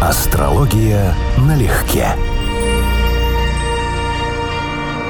Астрология 0.00 1.12
налегке. 1.38 2.06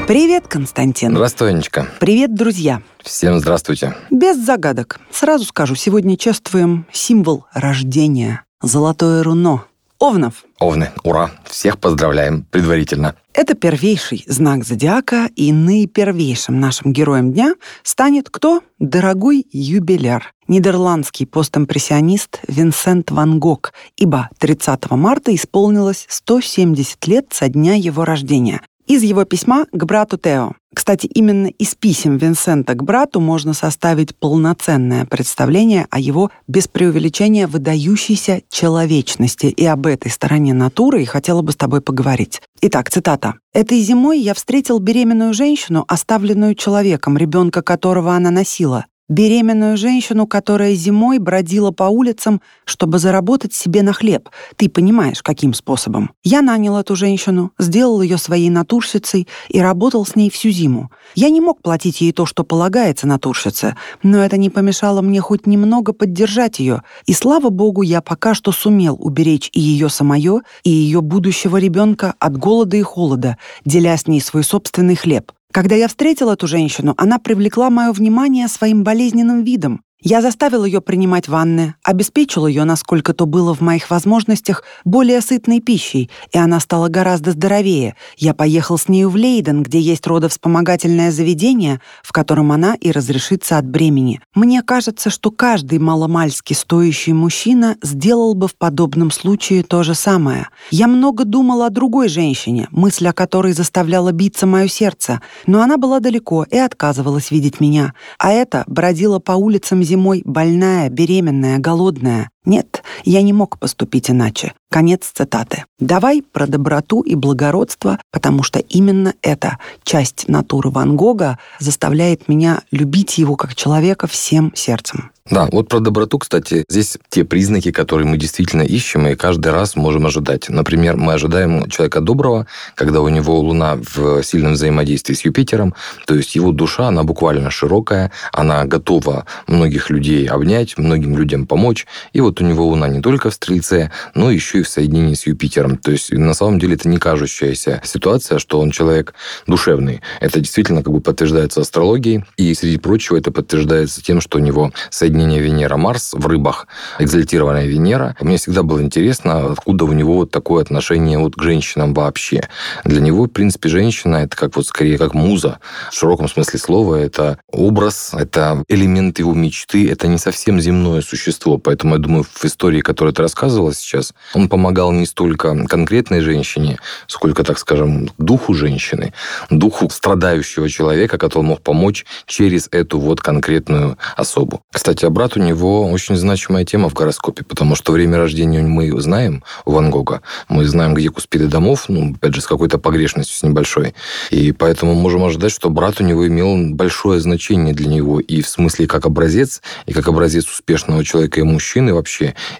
Привет, 0.06 0.48
Константин. 0.48 1.12
Здравствуй, 1.12 1.50
Анечка. 1.50 1.86
Привет, 2.00 2.34
друзья. 2.34 2.80
Всем 3.02 3.38
здравствуйте. 3.38 3.94
Без 4.10 4.42
загадок. 4.42 4.98
Сразу 5.10 5.44
скажу, 5.44 5.74
сегодня 5.74 6.16
чествуем 6.16 6.86
символ 6.90 7.44
рождения. 7.52 8.44
Золотое 8.62 9.22
руно. 9.22 9.64
Овнов. 9.98 10.44
Овны, 10.58 10.90
ура! 11.04 11.30
Всех 11.44 11.78
поздравляем 11.78 12.42
предварительно. 12.50 13.14
Это 13.32 13.54
первейший 13.54 14.24
знак 14.26 14.64
зодиака, 14.64 15.30
и 15.36 15.52
наипервейшим 15.52 16.58
нашим 16.58 16.92
героем 16.92 17.32
дня 17.32 17.54
станет 17.84 18.28
кто? 18.28 18.62
Дорогой 18.80 19.46
юбиляр. 19.52 20.32
Нидерландский 20.48 21.26
постимпрессионист 21.26 22.40
Винсент 22.48 23.12
Ван 23.12 23.38
Гог, 23.38 23.72
ибо 23.96 24.30
30 24.38 24.90
марта 24.92 25.32
исполнилось 25.32 26.06
170 26.08 27.06
лет 27.06 27.26
со 27.30 27.48
дня 27.48 27.74
его 27.74 28.04
рождения. 28.04 28.60
Из 28.88 29.02
его 29.02 29.26
письма 29.26 29.66
к 29.70 29.84
брату 29.84 30.16
Тео. 30.16 30.52
Кстати, 30.74 31.06
именно 31.06 31.48
из 31.48 31.74
писем 31.74 32.16
Винсента 32.16 32.72
к 32.72 32.82
брату 32.82 33.20
можно 33.20 33.52
составить 33.52 34.16
полноценное 34.16 35.04
представление 35.04 35.86
о 35.90 35.98
его 35.98 36.30
без 36.46 36.68
преувеличения 36.68 37.46
выдающейся 37.46 38.40
человечности. 38.48 39.46
И 39.46 39.66
об 39.66 39.86
этой 39.86 40.10
стороне 40.10 40.54
натуры 40.54 41.02
и 41.02 41.04
хотела 41.04 41.42
бы 41.42 41.52
с 41.52 41.56
тобой 41.56 41.82
поговорить. 41.82 42.40
Итак, 42.62 42.88
цитата. 42.88 43.34
«Этой 43.52 43.78
зимой 43.80 44.20
я 44.20 44.32
встретил 44.32 44.78
беременную 44.78 45.34
женщину, 45.34 45.84
оставленную 45.86 46.54
человеком, 46.54 47.18
ребенка 47.18 47.60
которого 47.60 48.14
она 48.14 48.30
носила 48.30 48.86
беременную 49.08 49.76
женщину, 49.76 50.26
которая 50.26 50.74
зимой 50.74 51.18
бродила 51.18 51.70
по 51.70 51.84
улицам, 51.84 52.40
чтобы 52.64 52.98
заработать 52.98 53.54
себе 53.54 53.82
на 53.82 53.92
хлеб. 53.92 54.28
Ты 54.56 54.68
понимаешь, 54.68 55.22
каким 55.22 55.54
способом. 55.54 56.10
Я 56.22 56.42
нанял 56.42 56.76
эту 56.76 56.96
женщину, 56.96 57.52
сделал 57.58 58.02
ее 58.02 58.18
своей 58.18 58.50
натурщицей 58.50 59.28
и 59.48 59.60
работал 59.60 60.04
с 60.04 60.14
ней 60.16 60.30
всю 60.30 60.50
зиму. 60.50 60.90
Я 61.14 61.30
не 61.30 61.40
мог 61.40 61.62
платить 61.62 62.00
ей 62.00 62.12
то, 62.12 62.26
что 62.26 62.44
полагается 62.44 63.06
натурщице, 63.06 63.76
но 64.02 64.22
это 64.24 64.36
не 64.36 64.50
помешало 64.50 65.00
мне 65.02 65.20
хоть 65.20 65.46
немного 65.46 65.92
поддержать 65.92 66.58
ее. 66.58 66.82
И 67.06 67.12
слава 67.12 67.48
богу, 67.48 67.82
я 67.82 68.00
пока 68.00 68.34
что 68.34 68.52
сумел 68.52 68.96
уберечь 69.00 69.50
и 69.52 69.60
ее 69.60 69.88
самое, 69.88 70.40
и 70.64 70.70
ее 70.70 71.00
будущего 71.00 71.56
ребенка 71.56 72.14
от 72.18 72.36
голода 72.36 72.76
и 72.76 72.82
холода, 72.82 73.38
деля 73.64 73.96
с 73.96 74.06
ней 74.06 74.20
свой 74.20 74.44
собственный 74.44 74.96
хлеб. 74.96 75.32
Когда 75.52 75.74
я 75.74 75.88
встретил 75.88 76.30
эту 76.30 76.46
женщину, 76.46 76.94
она 76.98 77.18
привлекла 77.18 77.70
мое 77.70 77.92
внимание 77.92 78.48
своим 78.48 78.84
болезненным 78.84 79.44
видом. 79.44 79.82
Я 80.00 80.22
заставил 80.22 80.64
ее 80.64 80.80
принимать 80.80 81.26
ванны, 81.26 81.74
обеспечил 81.82 82.46
ее, 82.46 82.62
насколько 82.62 83.12
то 83.12 83.26
было 83.26 83.52
в 83.52 83.60
моих 83.60 83.90
возможностях, 83.90 84.62
более 84.84 85.20
сытной 85.20 85.58
пищей, 85.60 86.08
и 86.30 86.38
она 86.38 86.60
стала 86.60 86.86
гораздо 86.86 87.32
здоровее. 87.32 87.96
Я 88.16 88.32
поехал 88.32 88.78
с 88.78 88.86
нею 88.86 89.10
в 89.10 89.16
Лейден, 89.16 89.64
где 89.64 89.80
есть 89.80 90.06
родовспомогательное 90.06 91.10
заведение, 91.10 91.80
в 92.04 92.12
котором 92.12 92.52
она 92.52 92.76
и 92.76 92.92
разрешится 92.92 93.58
от 93.58 93.66
бремени. 93.66 94.20
Мне 94.36 94.62
кажется, 94.62 95.10
что 95.10 95.32
каждый 95.32 95.80
маломальски 95.80 96.52
стоящий 96.52 97.12
мужчина 97.12 97.76
сделал 97.82 98.34
бы 98.34 98.46
в 98.46 98.54
подобном 98.54 99.10
случае 99.10 99.64
то 99.64 99.82
же 99.82 99.94
самое. 99.94 100.46
Я 100.70 100.86
много 100.86 101.24
думал 101.24 101.62
о 101.62 101.70
другой 101.70 102.08
женщине, 102.08 102.68
мысль 102.70 103.08
о 103.08 103.12
которой 103.12 103.52
заставляла 103.52 104.12
биться 104.12 104.46
мое 104.46 104.68
сердце, 104.68 105.20
но 105.48 105.60
она 105.60 105.76
была 105.76 105.98
далеко 105.98 106.46
и 106.48 106.56
отказывалась 106.56 107.32
видеть 107.32 107.58
меня, 107.58 107.94
а 108.20 108.30
это 108.30 108.62
бродила 108.68 109.18
по 109.18 109.32
улицам 109.32 109.82
зимой 109.88 110.22
больная, 110.24 110.88
беременная, 110.90 111.58
голодная. 111.58 112.30
Нет, 112.44 112.82
я 113.04 113.22
не 113.22 113.32
мог 113.32 113.58
поступить 113.58 114.10
иначе. 114.10 114.54
Конец 114.70 115.10
цитаты. 115.12 115.64
Давай 115.78 116.22
про 116.22 116.46
доброту 116.46 117.00
и 117.00 117.14
благородство, 117.14 117.98
потому 118.12 118.42
что 118.42 118.58
именно 118.58 119.14
эта 119.22 119.58
часть 119.82 120.28
натуры 120.28 120.70
Ван 120.70 120.96
Гога 120.96 121.38
заставляет 121.58 122.28
меня 122.28 122.62
любить 122.70 123.18
его 123.18 123.36
как 123.36 123.54
человека 123.54 124.06
всем 124.06 124.52
сердцем. 124.54 125.10
Да, 125.30 125.46
вот 125.52 125.68
про 125.68 125.80
доброту, 125.80 126.18
кстати, 126.18 126.64
здесь 126.70 126.96
те 127.10 127.22
признаки, 127.22 127.70
которые 127.70 128.08
мы 128.08 128.16
действительно 128.16 128.62
ищем 128.62 129.06
и 129.06 129.14
каждый 129.14 129.52
раз 129.52 129.76
можем 129.76 130.06
ожидать. 130.06 130.48
Например, 130.48 130.96
мы 130.96 131.12
ожидаем 131.12 131.68
человека 131.68 132.00
доброго, 132.00 132.46
когда 132.74 133.02
у 133.02 133.08
него 133.08 133.38
Луна 133.40 133.76
в 133.76 134.22
сильном 134.22 134.54
взаимодействии 134.54 135.14
с 135.14 135.24
Юпитером, 135.26 135.74
то 136.06 136.14
есть 136.14 136.34
его 136.34 136.50
душа, 136.50 136.88
она 136.88 137.04
буквально 137.04 137.50
широкая, 137.50 138.10
она 138.32 138.64
готова 138.64 139.26
многих 139.46 139.90
людей 139.90 140.26
обнять, 140.26 140.78
многим 140.78 141.16
людям 141.16 141.46
помочь, 141.46 141.86
и 142.14 142.22
вот 142.22 142.27
у 142.40 142.44
него 142.44 142.66
Луна 142.66 142.88
не 142.88 143.00
только 143.00 143.30
в 143.30 143.34
Стрельце, 143.34 143.90
но 144.14 144.30
еще 144.30 144.60
и 144.60 144.62
в 144.62 144.68
соединении 144.68 145.14
с 145.14 145.26
Юпитером. 145.26 145.76
То 145.76 145.90
есть 145.90 146.12
на 146.12 146.34
самом 146.34 146.58
деле 146.58 146.74
это 146.74 146.88
не 146.88 146.98
кажущаяся 146.98 147.80
ситуация, 147.84 148.38
что 148.38 148.60
он 148.60 148.70
человек 148.70 149.14
душевный. 149.46 150.00
Это 150.20 150.40
действительно 150.40 150.82
как 150.82 150.92
бы 150.92 151.00
подтверждается 151.00 151.60
астрологией, 151.60 152.24
и 152.36 152.54
среди 152.54 152.78
прочего 152.78 153.16
это 153.16 153.30
подтверждается 153.30 154.02
тем, 154.02 154.20
что 154.20 154.38
у 154.38 154.40
него 154.40 154.72
соединение 154.90 155.40
Венера-Марс 155.40 156.14
в 156.14 156.26
рыбах, 156.26 156.66
экзальтированная 156.98 157.66
Венера. 157.66 158.16
Мне 158.20 158.36
всегда 158.36 158.62
было 158.62 158.82
интересно, 158.82 159.52
откуда 159.52 159.84
у 159.84 159.92
него 159.92 160.14
вот 160.16 160.30
такое 160.30 160.62
отношение 160.62 161.18
вот 161.18 161.34
к 161.36 161.42
женщинам 161.42 161.94
вообще. 161.94 162.48
Для 162.84 163.00
него, 163.00 163.24
в 163.24 163.28
принципе, 163.28 163.68
женщина 163.68 164.16
это 164.16 164.36
как 164.36 164.56
вот 164.56 164.66
скорее 164.66 164.98
как 164.98 165.14
муза. 165.14 165.58
В 165.90 165.94
широком 165.94 166.28
смысле 166.28 166.58
слова 166.58 166.96
это 166.96 167.38
образ, 167.50 168.10
это 168.12 168.62
элемент 168.68 169.18
его 169.18 169.34
мечты, 169.34 169.90
это 169.90 170.06
не 170.06 170.18
совсем 170.18 170.60
земное 170.60 171.00
существо. 171.02 171.58
Поэтому 171.58 171.94
я 171.94 172.00
думаю, 172.00 172.17
в 172.22 172.44
истории, 172.44 172.80
которую 172.80 173.12
ты 173.12 173.22
рассказывала 173.22 173.74
сейчас, 173.74 174.12
он 174.34 174.48
помогал 174.48 174.92
не 174.92 175.06
столько 175.06 175.54
конкретной 175.66 176.20
женщине, 176.20 176.78
сколько, 177.06 177.44
так 177.44 177.58
скажем, 177.58 178.10
духу 178.18 178.54
женщины, 178.54 179.12
духу 179.50 179.88
страдающего 179.90 180.68
человека, 180.68 181.18
который 181.18 181.44
мог 181.44 181.60
помочь 181.62 182.04
через 182.26 182.68
эту 182.70 182.98
вот 182.98 183.20
конкретную 183.20 183.98
особу. 184.16 184.62
Кстати, 184.72 185.04
а 185.04 185.10
брат 185.10 185.36
у 185.36 185.40
него 185.40 185.90
очень 185.90 186.16
значимая 186.16 186.64
тема 186.64 186.88
в 186.88 186.94
гороскопе, 186.94 187.44
потому 187.44 187.74
что 187.74 187.92
время 187.92 188.18
рождения 188.18 188.62
мы 188.62 189.00
знаем 189.00 189.44
у 189.64 189.72
Ван 189.72 189.90
Гога, 189.90 190.22
мы 190.48 190.64
знаем, 190.64 190.94
где 190.94 191.08
куспиды 191.08 191.46
домов, 191.46 191.86
ну, 191.88 192.14
опять 192.14 192.34
же, 192.34 192.40
с 192.40 192.46
какой-то 192.46 192.78
погрешностью, 192.78 193.36
с 193.36 193.42
небольшой. 193.42 193.94
И 194.30 194.52
поэтому 194.52 194.94
можем 194.94 195.24
ожидать, 195.24 195.52
что 195.52 195.70
брат 195.70 196.00
у 196.00 196.04
него 196.04 196.26
имел 196.26 196.74
большое 196.74 197.20
значение 197.20 197.74
для 197.74 197.88
него 197.88 198.20
и 198.20 198.42
в 198.42 198.48
смысле 198.48 198.86
как 198.86 199.06
образец, 199.06 199.62
и 199.86 199.92
как 199.92 200.08
образец 200.08 200.46
успешного 200.46 201.04
человека 201.04 201.40
и 201.40 201.42
мужчины 201.42 201.94
вообще, 201.94 202.07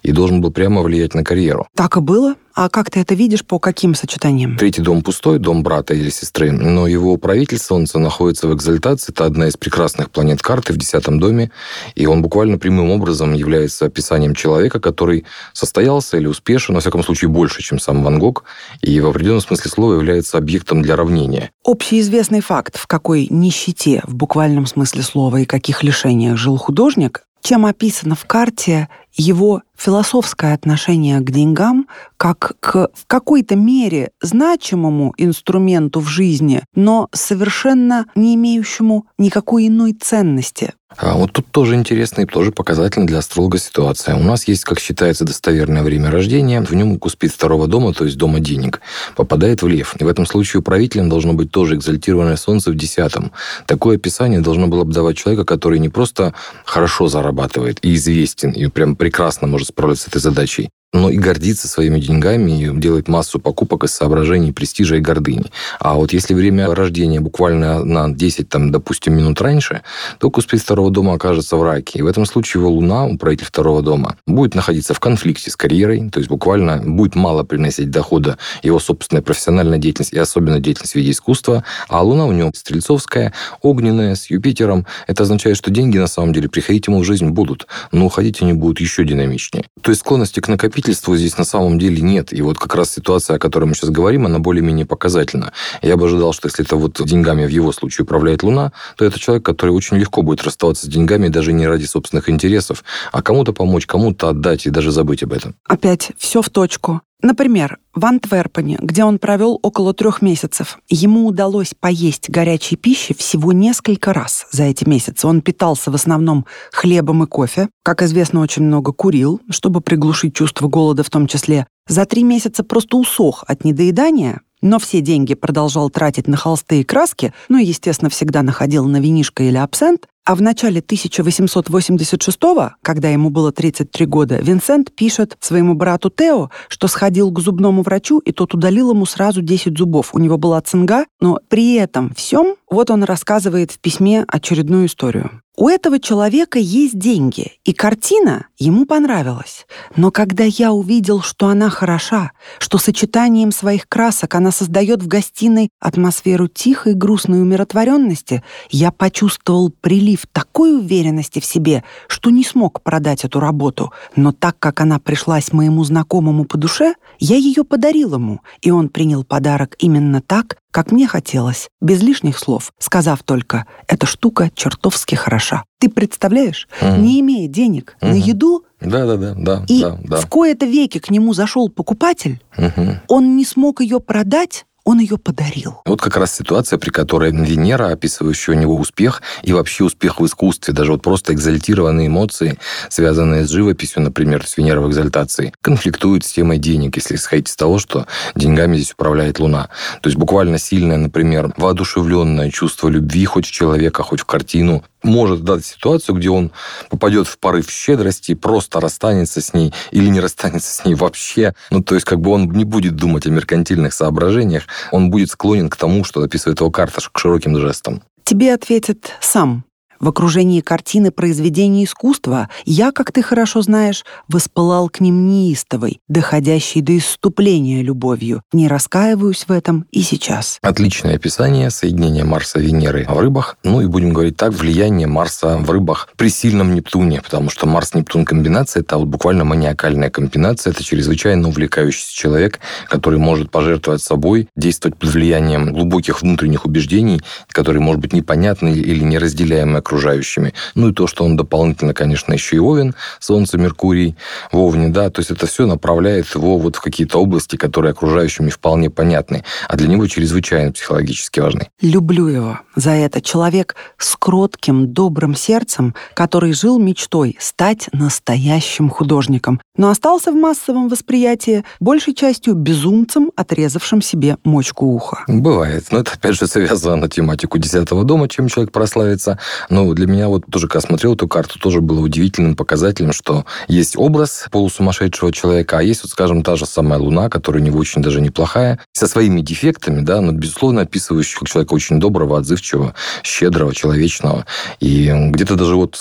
и 0.03 0.13
должен 0.13 0.41
был 0.41 0.51
прямо 0.51 0.83
влиять 0.83 1.15
на 1.15 1.25
карьеру. 1.25 1.67
Так 1.75 1.97
и 1.97 2.01
было? 2.01 2.35
А 2.61 2.69
как 2.69 2.91
ты 2.91 2.99
это 2.99 3.15
видишь, 3.15 3.45
по 3.45 3.61
каким 3.61 3.95
сочетаниям? 3.95 4.57
Третий 4.57 4.83
дом 4.83 5.03
пустой, 5.03 5.39
дом 5.39 5.63
брата 5.63 5.95
или 5.95 6.11
сестры, 6.11 6.51
но 6.51 6.89
его 6.89 7.17
правитель 7.17 7.61
Солнца 7.61 8.01
находится 8.01 8.49
в 8.49 8.55
экзальтации. 8.55 9.13
Это 9.13 9.27
одна 9.27 9.47
из 9.47 9.57
прекрасных 9.57 10.11
планет 10.11 10.43
карты 10.43 10.73
в 10.73 10.77
десятом 10.77 11.21
доме, 11.21 11.53
и 11.95 12.07
он 12.07 12.21
буквально 12.21 12.59
прямым 12.59 12.91
образом 12.91 13.33
является 13.33 13.87
описанием 13.87 14.35
человека, 14.35 14.81
который 14.81 15.25
состоялся 15.53 16.17
или 16.17 16.27
успешен, 16.27 16.75
во 16.75 16.81
всяком 16.81 17.05
случае, 17.05 17.29
больше, 17.29 17.63
чем 17.63 17.79
сам 17.79 18.03
Ван 18.03 18.19
Гог, 18.19 18.43
и 18.83 18.99
в 18.99 19.07
определенном 19.07 19.43
смысле 19.43 19.71
слова 19.71 19.95
является 19.95 20.37
объектом 20.37 20.83
для 20.83 20.97
равнения. 20.97 21.53
Общеизвестный 21.65 22.41
факт, 22.41 22.77
в 22.77 22.89
какой 22.89 23.29
нищете 23.31 24.03
в 24.05 24.17
буквальном 24.17 24.67
смысле 24.67 25.03
слова 25.03 25.37
и 25.37 25.45
каких 25.45 25.85
лишениях 25.85 26.37
жил 26.37 26.57
художник, 26.57 27.23
чем 27.43 27.67
описано 27.67 28.15
в 28.15 28.25
карте 28.25 28.89
его 29.15 29.63
философское 29.77 30.55
отношение 30.55 31.21
к 31.21 31.31
деньгам 31.31 31.89
как 32.17 32.57
к 32.61 32.91
в 32.95 33.07
какой-то 33.07 33.57
мере 33.57 34.11
значимому 34.21 35.15
инструменту 35.17 36.01
в 36.01 36.09
жизни, 36.09 36.63
но 36.75 37.09
совершенно 37.13 38.07
не 38.15 38.35
имеющему 38.35 39.07
никакой 39.19 39.69
иной 39.69 39.93
ценности. 39.93 40.75
А 40.99 41.15
вот 41.15 41.33
тут 41.33 41.47
тоже 41.53 41.77
интересно 41.77 42.23
и 42.23 42.27
тоже 42.27 42.51
показательно 42.51 43.07
для 43.07 43.19
астролога 43.19 43.59
ситуация. 43.59 44.17
У 44.17 44.23
нас 44.23 44.49
есть, 44.49 44.65
как 44.65 44.81
считается, 44.81 45.25
достоверное 45.25 45.85
время 45.85 46.11
рождения. 46.11 46.61
В 46.61 46.75
нем 46.75 46.99
куспит 46.99 47.33
второго 47.33 47.69
дома, 47.69 47.95
то 47.95 48.05
есть 48.05 48.17
дома 48.17 48.41
денег, 48.41 48.81
попадает 49.15 49.63
в 49.63 49.69
лев. 49.69 49.95
И 50.01 50.05
в 50.05 50.09
этом 50.09 50.27
случае 50.27 50.59
управителем 50.59 51.09
должно 51.09 51.35
быть 51.35 51.53
тоже 51.53 51.77
экзальтированное 51.77 52.37
солнце 52.37 52.73
в 52.73 52.75
десятом. 52.75 53.31
Такое 53.67 53.97
описание 53.97 54.41
должно 54.41 54.67
было 54.67 54.83
бы 54.83 54.93
давать 54.93 55.17
человека, 55.17 55.45
который 55.45 55.79
не 55.79 55.89
просто 55.89 56.35
хорошо 56.65 57.07
зарабатывает 57.07 57.79
и 57.83 57.95
известен, 57.95 58.51
и 58.51 58.67
прям 58.67 58.97
прекрасно 58.97 59.47
может 59.47 59.69
справляться 59.69 60.05
с 60.05 60.09
этой 60.09 60.21
задачей, 60.21 60.69
но 60.93 61.11
и 61.11 61.19
гордится 61.19 61.69
своими 61.69 62.01
деньгами, 62.01 62.63
и 62.63 62.79
делает 62.79 63.09
массу 63.09 63.39
покупок 63.39 63.85
из 63.85 63.93
соображений 63.93 64.53
престижа 64.53 64.97
и 64.97 65.01
гордыни. 65.01 65.45
А 65.81 65.95
вот 65.95 66.15
если 66.15 66.33
время 66.33 66.75
рождения 66.75 67.21
буквально 67.21 67.85
на 67.85 68.09
10, 68.11 68.49
там, 68.49 68.73
допустим, 68.73 69.15
минут 69.15 69.41
раньше, 69.43 69.83
то 70.19 70.31
Куспит 70.31 70.63
второго 70.63 70.91
дома 70.91 71.15
окажется 71.15 71.57
в 71.57 71.63
раке. 71.63 71.99
И 71.99 72.03
в 72.03 72.07
этом 72.07 72.25
случае 72.25 72.63
его 72.63 72.71
Луна, 72.71 73.07
управитель 73.07 73.45
второго 73.45 73.83
дома, 73.83 74.17
будет 74.27 74.55
находиться 74.55 74.95
в 74.95 75.01
конфликте 75.01 75.51
с 75.51 75.57
карьерой, 75.57 76.09
то 76.11 76.21
есть 76.21 76.31
буквально 76.31 76.79
будет 76.79 77.15
мало 77.15 77.43
приносить 77.43 77.91
дохода 77.91 78.39
его 78.63 78.79
собственная 78.79 79.23
профессиональная 79.23 79.79
деятельность 79.79 80.15
и 80.15 80.19
особенно 80.19 80.59
деятельность 80.59 80.93
в 80.93 80.97
виде 80.97 81.11
искусства, 81.11 81.65
а 81.89 82.03
Луна 82.03 82.25
у 82.25 82.33
него 82.33 82.51
стрельцовская, 82.55 83.35
огненная, 83.61 84.15
с 84.15 84.31
Юпитером. 84.31 84.87
Это 85.07 85.25
означает, 85.25 85.59
что 85.59 85.71
деньги 85.71 85.99
на 85.99 86.07
самом 86.07 86.33
деле 86.33 86.49
приходить 86.49 86.87
ему 86.87 87.01
в 87.01 87.05
жизнь 87.05 87.29
будут, 87.29 87.67
но 87.93 88.07
уходить 88.07 88.41
они 88.41 88.55
будут 88.55 88.81
еще 88.81 89.05
динамичнее. 89.05 89.65
То 89.83 89.91
есть 89.91 90.01
склонности 90.01 90.41
к 90.41 90.49
накопительству 90.49 90.78
накопительства 90.79 91.17
здесь 91.17 91.37
на 91.37 91.45
самом 91.45 91.79
деле 91.79 92.01
нет. 92.01 92.33
И 92.33 92.43
вот 92.43 92.59
как 92.59 92.75
раз 92.75 92.93
ситуация, 92.93 93.37
о 93.37 93.39
которой 93.39 93.65
мы 93.65 93.75
сейчас 93.75 93.91
говорим, 93.91 94.27
она 94.27 94.39
более-менее 94.39 94.87
показательна. 94.87 95.53
Я 95.83 95.97
бы 95.97 96.07
ожидал, 96.07 96.33
что 96.33 96.49
если 96.49 96.65
это 96.65 96.77
вот 96.77 97.01
деньгами 97.05 97.47
в 97.47 97.51
его 97.51 97.73
случае 97.73 98.05
управляет 98.05 98.43
Луна, 98.43 98.73
то 98.97 99.05
это 99.05 99.19
человек, 99.19 99.45
который 99.45 99.71
очень 99.71 99.97
легко 99.97 100.23
будет 100.23 100.43
расставаться 100.45 100.87
с 100.87 100.89
деньгами 100.89 101.29
даже 101.29 101.53
не 101.53 101.67
ради 101.67 101.85
собственных 101.85 102.29
интересов, 102.31 102.85
а 103.13 103.23
кому-то 103.23 103.53
помочь, 103.53 103.87
кому-то 103.87 104.29
отдать 104.29 104.67
и 104.67 104.71
даже 104.71 104.93
забыть 104.93 105.23
об 105.23 105.33
этом. 105.33 105.55
Опять 105.67 106.13
все 106.19 106.43
в 106.43 106.51
точку. 106.51 107.01
Например, 107.21 107.79
в 107.95 108.07
Антверпене, 108.07 108.79
где 108.81 109.03
он 109.03 109.19
провел 109.19 109.59
около 109.63 109.93
трех 109.93 110.23
месяцев, 110.23 110.79
ему 110.89 111.27
удалось 111.27 111.75
поесть 111.79 112.31
горячей 112.31 112.77
пищи 112.77 113.13
всего 113.13 113.51
несколько 113.53 114.13
раз 114.13 114.47
за 114.53 114.65
эти 114.65 114.89
месяцы. 114.89 115.27
Он 115.27 115.41
питался 115.41 115.91
в 115.91 115.97
основном 115.97 116.47
хлебом 116.71 117.25
и 117.25 117.27
кофе, 117.27 117.71
как 117.83 118.03
известно, 118.03 118.41
очень 118.41 118.63
много 118.63 118.93
курил, 118.93 119.41
чтобы 119.51 119.81
приглушить 119.81 120.37
чувство 120.37 120.69
голода 120.69 121.03
в 121.03 121.11
том 121.11 121.27
числе. 121.27 121.67
За 121.89 122.07
три 122.07 122.23
месяца 122.23 122.63
просто 122.63 122.97
усох 122.97 123.43
от 123.49 123.65
недоедания, 123.65 124.43
но 124.63 124.79
все 124.79 125.01
деньги 125.01 125.35
продолжал 125.35 125.91
тратить 125.91 126.29
на 126.29 126.37
холсты 126.37 126.81
и 126.81 126.85
краски, 126.85 127.33
ну 127.49 127.59
и, 127.59 127.65
естественно, 127.65 128.11
всегда 128.11 128.43
находил 128.43 128.87
на 128.87 129.01
винишко 129.01 129.43
или 129.43 129.57
абсент, 129.57 130.07
а 130.29 130.35
в 130.35 130.43
начале 130.43 130.81
1886 130.81 132.39
когда 132.83 133.09
ему 133.09 133.31
было 133.31 133.51
33 133.51 134.05
года, 134.05 134.37
Винсент 134.37 134.93
пишет 134.93 135.39
своему 135.41 135.73
брату 135.73 136.11
Тео, 136.11 136.51
что 136.69 136.87
сходил 136.87 137.31
к 137.31 137.41
зубному 137.41 137.81
врачу, 137.81 138.19
и 138.19 138.33
тот 138.33 138.53
удалил 138.53 138.91
ему 138.91 139.07
сразу 139.07 139.41
10 139.41 139.79
зубов. 139.79 140.11
У 140.13 140.19
него 140.19 140.37
была 140.37 140.61
цинга, 140.61 141.07
но 141.19 141.41
при 141.49 141.77
этом 141.77 142.13
всем 142.15 142.57
вот 142.69 142.91
он 142.91 143.05
рассказывает 143.05 143.73
в 143.73 143.79
письме 143.79 144.27
очередную 144.29 144.85
историю. 144.85 145.41
У 145.61 145.69
этого 145.69 145.99
человека 145.99 146.61
есть 146.61 146.97
деньги, 146.97 147.55
и 147.65 147.73
картина 147.73 148.47
ему 148.59 148.87
понравилась. 148.87 149.67
Но 149.97 150.13
когда 150.13 150.45
я 150.45 150.73
увидел, 150.73 151.21
что 151.21 151.49
она 151.49 151.69
хороша, 151.69 152.31
что 152.61 152.79
сочетанием 152.79 153.51
своих 153.51 153.89
красок 153.89 154.37
она 154.37 154.53
создает 154.53 155.03
в 155.03 155.09
гостиной 155.09 155.71
атмосферу 155.81 156.47
тихой 156.47 156.95
грустной 156.95 157.43
умиротворенности, 157.43 158.45
я 158.71 158.93
почувствовал 158.93 159.71
прилив 159.71 160.27
такой 160.31 160.77
уверенности 160.79 161.41
в 161.41 161.45
себе, 161.45 161.83
что 162.07 162.31
не 162.31 162.45
смог 162.45 162.81
продать 162.83 163.25
эту 163.25 163.41
работу. 163.41 163.93
Но 164.15 164.31
так 164.31 164.61
как 164.61 164.81
она 164.81 165.01
пришлась 165.01 165.53
моему 165.53 165.83
знакомому 165.83 166.45
по 166.45 166.57
душе, 166.57 166.95
я 167.19 167.37
ее 167.37 167.65
подарил 167.65 168.15
ему, 168.15 168.41
и 168.61 168.71
он 168.71 168.89
принял 168.89 169.25
подарок 169.25 169.77
именно 169.79 170.21
так, 170.21 170.59
как 170.71 170.93
мне 170.93 171.07
хотелось, 171.07 171.69
без 171.81 172.03
лишних 172.03 172.39
слов, 172.39 172.73
сказав 172.79 173.23
только 173.23 173.67
«эта 173.87 174.07
штука 174.07 174.51
чертовски 174.55 175.15
хороша». 175.15 175.65
Ты 175.81 175.89
представляешь, 175.89 176.69
mm. 176.81 176.99
не 176.99 177.21
имея 177.21 177.49
денег 177.49 177.97
mm-hmm. 178.01 178.09
на 178.09 178.15
еду, 178.15 178.65
да, 178.81 179.07
да, 179.07 179.17
да, 179.17 179.35
да. 179.35 179.65
И 179.67 179.83
да, 179.83 179.99
да. 180.05 180.17
в 180.19 180.29
кои-то 180.29 180.67
веки 180.67 180.99
к 180.99 181.11
нему 181.11 181.35
зашел 181.35 181.69
покупатель, 181.69 182.41
угу. 182.57 182.93
он 183.09 183.37
не 183.37 183.45
смог 183.45 183.81
ее 183.81 183.99
продать, 183.99 184.67
он 184.89 185.01
ее 185.01 185.19
подарил. 185.19 185.83
Вот 185.85 186.01
как 186.01 186.17
раз 186.17 186.35
ситуация, 186.35 186.79
при 186.79 186.89
которой 186.89 187.31
Венера, 187.31 187.93
описывающая 187.93 188.55
у 188.55 188.59
него 188.59 188.75
успех, 188.75 189.21
и 189.43 189.53
вообще 189.53 189.85
успех 189.85 190.19
в 190.19 190.25
искусстве, 190.25 190.73
даже 190.73 190.93
вот 190.93 191.03
просто 191.03 191.35
экзальтированные 191.35 192.07
эмоции, 192.07 192.59
связанные 192.89 193.45
с 193.45 193.51
живописью, 193.51 194.01
например, 194.01 194.47
с 194.47 194.57
Венерой 194.57 194.87
в 194.87 194.89
экзальтации, 194.89 195.53
конфликтуют 195.61 196.25
с 196.25 196.33
темой 196.33 196.57
денег, 196.57 196.97
если 196.97 197.17
исходить 197.17 197.51
из 197.51 197.57
того, 197.57 197.79
что 197.79 198.07
деньгами 198.35 198.77
здесь 198.77 198.93
управляет 198.93 199.41
Луна. 199.41 199.69
То 200.01 200.09
есть 200.09 200.17
буквально 200.17 200.57
сильное, 200.57 200.97
например, 200.97 201.53
воодушевленное 201.59 202.51
чувство 202.51 202.89
любви 202.89 203.27
хоть 203.27 203.47
в 203.47 203.53
человека, 203.53 204.03
хоть 204.03 204.21
в 204.21 204.25
картину, 204.25 204.85
может 205.03 205.45
дать 205.45 205.65
ситуацию, 205.65 206.17
где 206.17 206.31
он 206.31 206.51
попадет 206.91 207.27
в 207.27 207.39
порыв 207.39 207.71
щедрости, 207.71 208.35
просто 208.35 208.81
расстанется 208.81 209.41
с 209.41 209.55
ней 209.55 209.73
или 209.91 210.09
не 210.09 210.21
расстанется 210.21 210.71
с 210.71 210.85
ней 210.85 210.95
вообще. 210.95 211.55
Ну, 211.71 211.83
то 211.83 211.95
есть, 211.95 212.07
как 212.07 212.21
бы 212.21 212.31
он 212.31 212.51
не 212.51 212.65
будет 212.65 212.97
думать 212.97 213.27
о 213.27 213.31
меркантильных 213.31 213.93
соображениях, 213.93 214.65
он 214.93 215.11
будет 215.11 215.31
склонен 215.31 215.69
к 215.69 215.77
тому, 215.77 216.05
что 216.05 216.23
описывает 216.23 216.61
его 216.61 216.71
карта, 216.71 217.01
к 217.01 217.19
широким 217.19 217.59
жестам. 217.59 218.03
Тебе 218.25 218.53
ответит 218.53 219.13
сам 219.21 219.65
в 220.01 220.09
окружении 220.09 220.61
картины 220.61 221.11
произведений 221.11 221.85
искусства 221.85 222.49
я, 222.65 222.93
как 222.93 223.13
ты 223.13 223.23
хорошо 223.23 223.63
знаешь, 223.63 224.05
воспылал 224.29 224.89
к 224.89 225.01
ним 225.01 225.29
неистовой, 225.29 226.01
доходящей 226.09 226.81
до 226.81 226.97
исступления 226.97 227.83
любовью. 227.83 228.43
Не 228.53 228.69
раскаиваюсь 228.69 229.45
в 229.49 229.53
этом 229.53 229.87
и 229.91 230.03
сейчас. 230.03 230.59
Отличное 230.63 231.17
описание 231.17 231.71
соединения 231.71 232.25
Марса 232.25 232.61
и 232.61 232.67
Венеры 232.67 233.07
в 233.09 233.19
рыбах. 233.19 233.57
Ну 233.65 233.81
и 233.81 233.87
будем 233.87 234.13
говорить 234.13 234.37
так, 234.37 234.53
влияние 234.53 235.07
Марса 235.07 235.59
в 235.59 235.71
рыбах 235.71 236.09
при 236.17 236.29
сильном 236.29 236.75
Нептуне, 236.75 237.21
потому 237.23 237.51
что 237.51 237.67
Марс-Нептун 237.67 238.25
комбинация– 238.25 238.81
это 238.83 238.99
вот 238.99 239.09
буквально 239.09 239.45
маниакальная 239.45 240.11
комбинация. 240.11 240.73
Это 240.73 240.85
чрезвычайно 240.85 241.49
увлекающийся 241.49 242.15
человек, 242.15 242.61
который 242.89 243.19
может 243.19 243.51
пожертвовать 243.51 244.03
собой, 244.03 244.49
действовать 244.57 244.97
под 244.97 245.11
влиянием 245.11 245.73
глубоких 245.73 246.23
внутренних 246.23 246.65
убеждений, 246.65 247.21
которые, 247.49 247.81
может 247.81 248.01
быть, 248.01 248.13
непонятны 248.13 248.69
или 248.69 249.03
неразделяемы 249.03 249.79
окружающими. 249.89 250.53
Ну 250.75 250.91
и 250.91 250.93
то, 250.93 251.07
что 251.07 251.25
он 251.25 251.37
дополнительно, 251.37 251.95
конечно, 251.95 252.35
еще 252.35 252.57
и 252.57 252.59
Овен, 252.59 252.95
Солнце, 253.21 253.57
Меркурий 253.57 254.17
в 254.53 254.59
Овне, 254.59 254.89
да, 254.89 255.09
то 255.09 255.21
есть 255.21 255.31
это 255.31 255.47
все 255.47 255.67
направляет 255.67 256.35
его 256.35 256.59
вот 256.59 256.77
в 256.77 256.81
какие-то 256.81 257.19
области, 257.19 257.57
которые 257.57 257.93
окружающими 257.93 258.51
вполне 258.51 258.91
понятны, 258.91 259.45
а 259.67 259.77
для 259.77 259.89
него 259.89 260.07
чрезвычайно 260.07 260.73
психологически 260.73 261.41
важны. 261.41 261.69
Люблю 261.81 262.29
его 262.29 262.61
за 262.77 262.91
это. 262.91 263.23
Человек 263.23 263.77
с 263.97 264.15
кротким, 264.17 264.93
добрым 264.93 265.35
сердцем, 265.35 265.95
который 266.15 266.53
жил 266.53 266.79
мечтой 266.79 267.37
стать 267.41 267.89
настоящим 267.93 268.91
художником, 268.91 269.61
но 269.77 269.89
остался 269.89 270.33
в 270.33 270.35
массовом 270.35 270.89
восприятии 270.89 271.65
большей 271.81 272.15
частью 272.15 272.55
безумцем, 272.55 273.31
отрезавшим 273.37 274.03
себе 274.03 274.37
мочку 274.45 274.87
уха. 274.87 275.25
Бывает. 275.29 275.87
Но 275.91 276.01
это, 276.01 276.13
опять 276.13 276.35
же, 276.35 276.47
связано 276.47 276.97
на 276.97 277.09
тематику 277.09 277.59
десятого 277.59 278.05
дома, 278.05 278.29
чем 278.29 278.49
человек 278.49 278.73
прославится. 278.73 279.39
Но 279.71 279.78
для 279.95 280.07
меня 280.07 280.29
вот 280.29 280.45
тоже, 280.51 280.69
когда 280.69 280.87
смотрел 280.87 281.15
эту 281.15 281.29
карту, 281.29 281.59
тоже 281.59 281.81
было 281.81 282.01
удивительным 282.01 282.57
показателем, 282.57 283.13
что 283.13 283.45
есть 283.69 283.97
образ 283.97 284.47
полусумасшедшего 284.51 285.33
человека, 285.33 285.79
а 285.79 285.83
есть, 285.83 286.03
вот, 286.03 286.11
скажем, 286.11 286.43
та 286.43 286.57
же 286.57 286.67
самая 286.67 286.99
Луна, 286.99 287.29
которая 287.29 287.63
у 287.63 287.67
него 287.67 287.79
очень 287.79 288.03
даже 288.03 288.21
неплохая, 288.21 288.79
со 288.93 289.07
своими 289.07 289.41
дефектами, 289.41 290.01
да, 290.01 290.21
но, 290.21 290.33
безусловно, 290.33 290.83
описывающая 290.83 291.45
человека 291.45 291.75
очень 291.75 292.01
доброго, 292.01 292.39
отзывчивого, 292.39 292.95
щедрого, 293.23 293.75
человечного. 293.75 294.47
И 294.81 295.13
где-то 295.31 295.55
даже 295.57 295.77
вот 295.77 295.99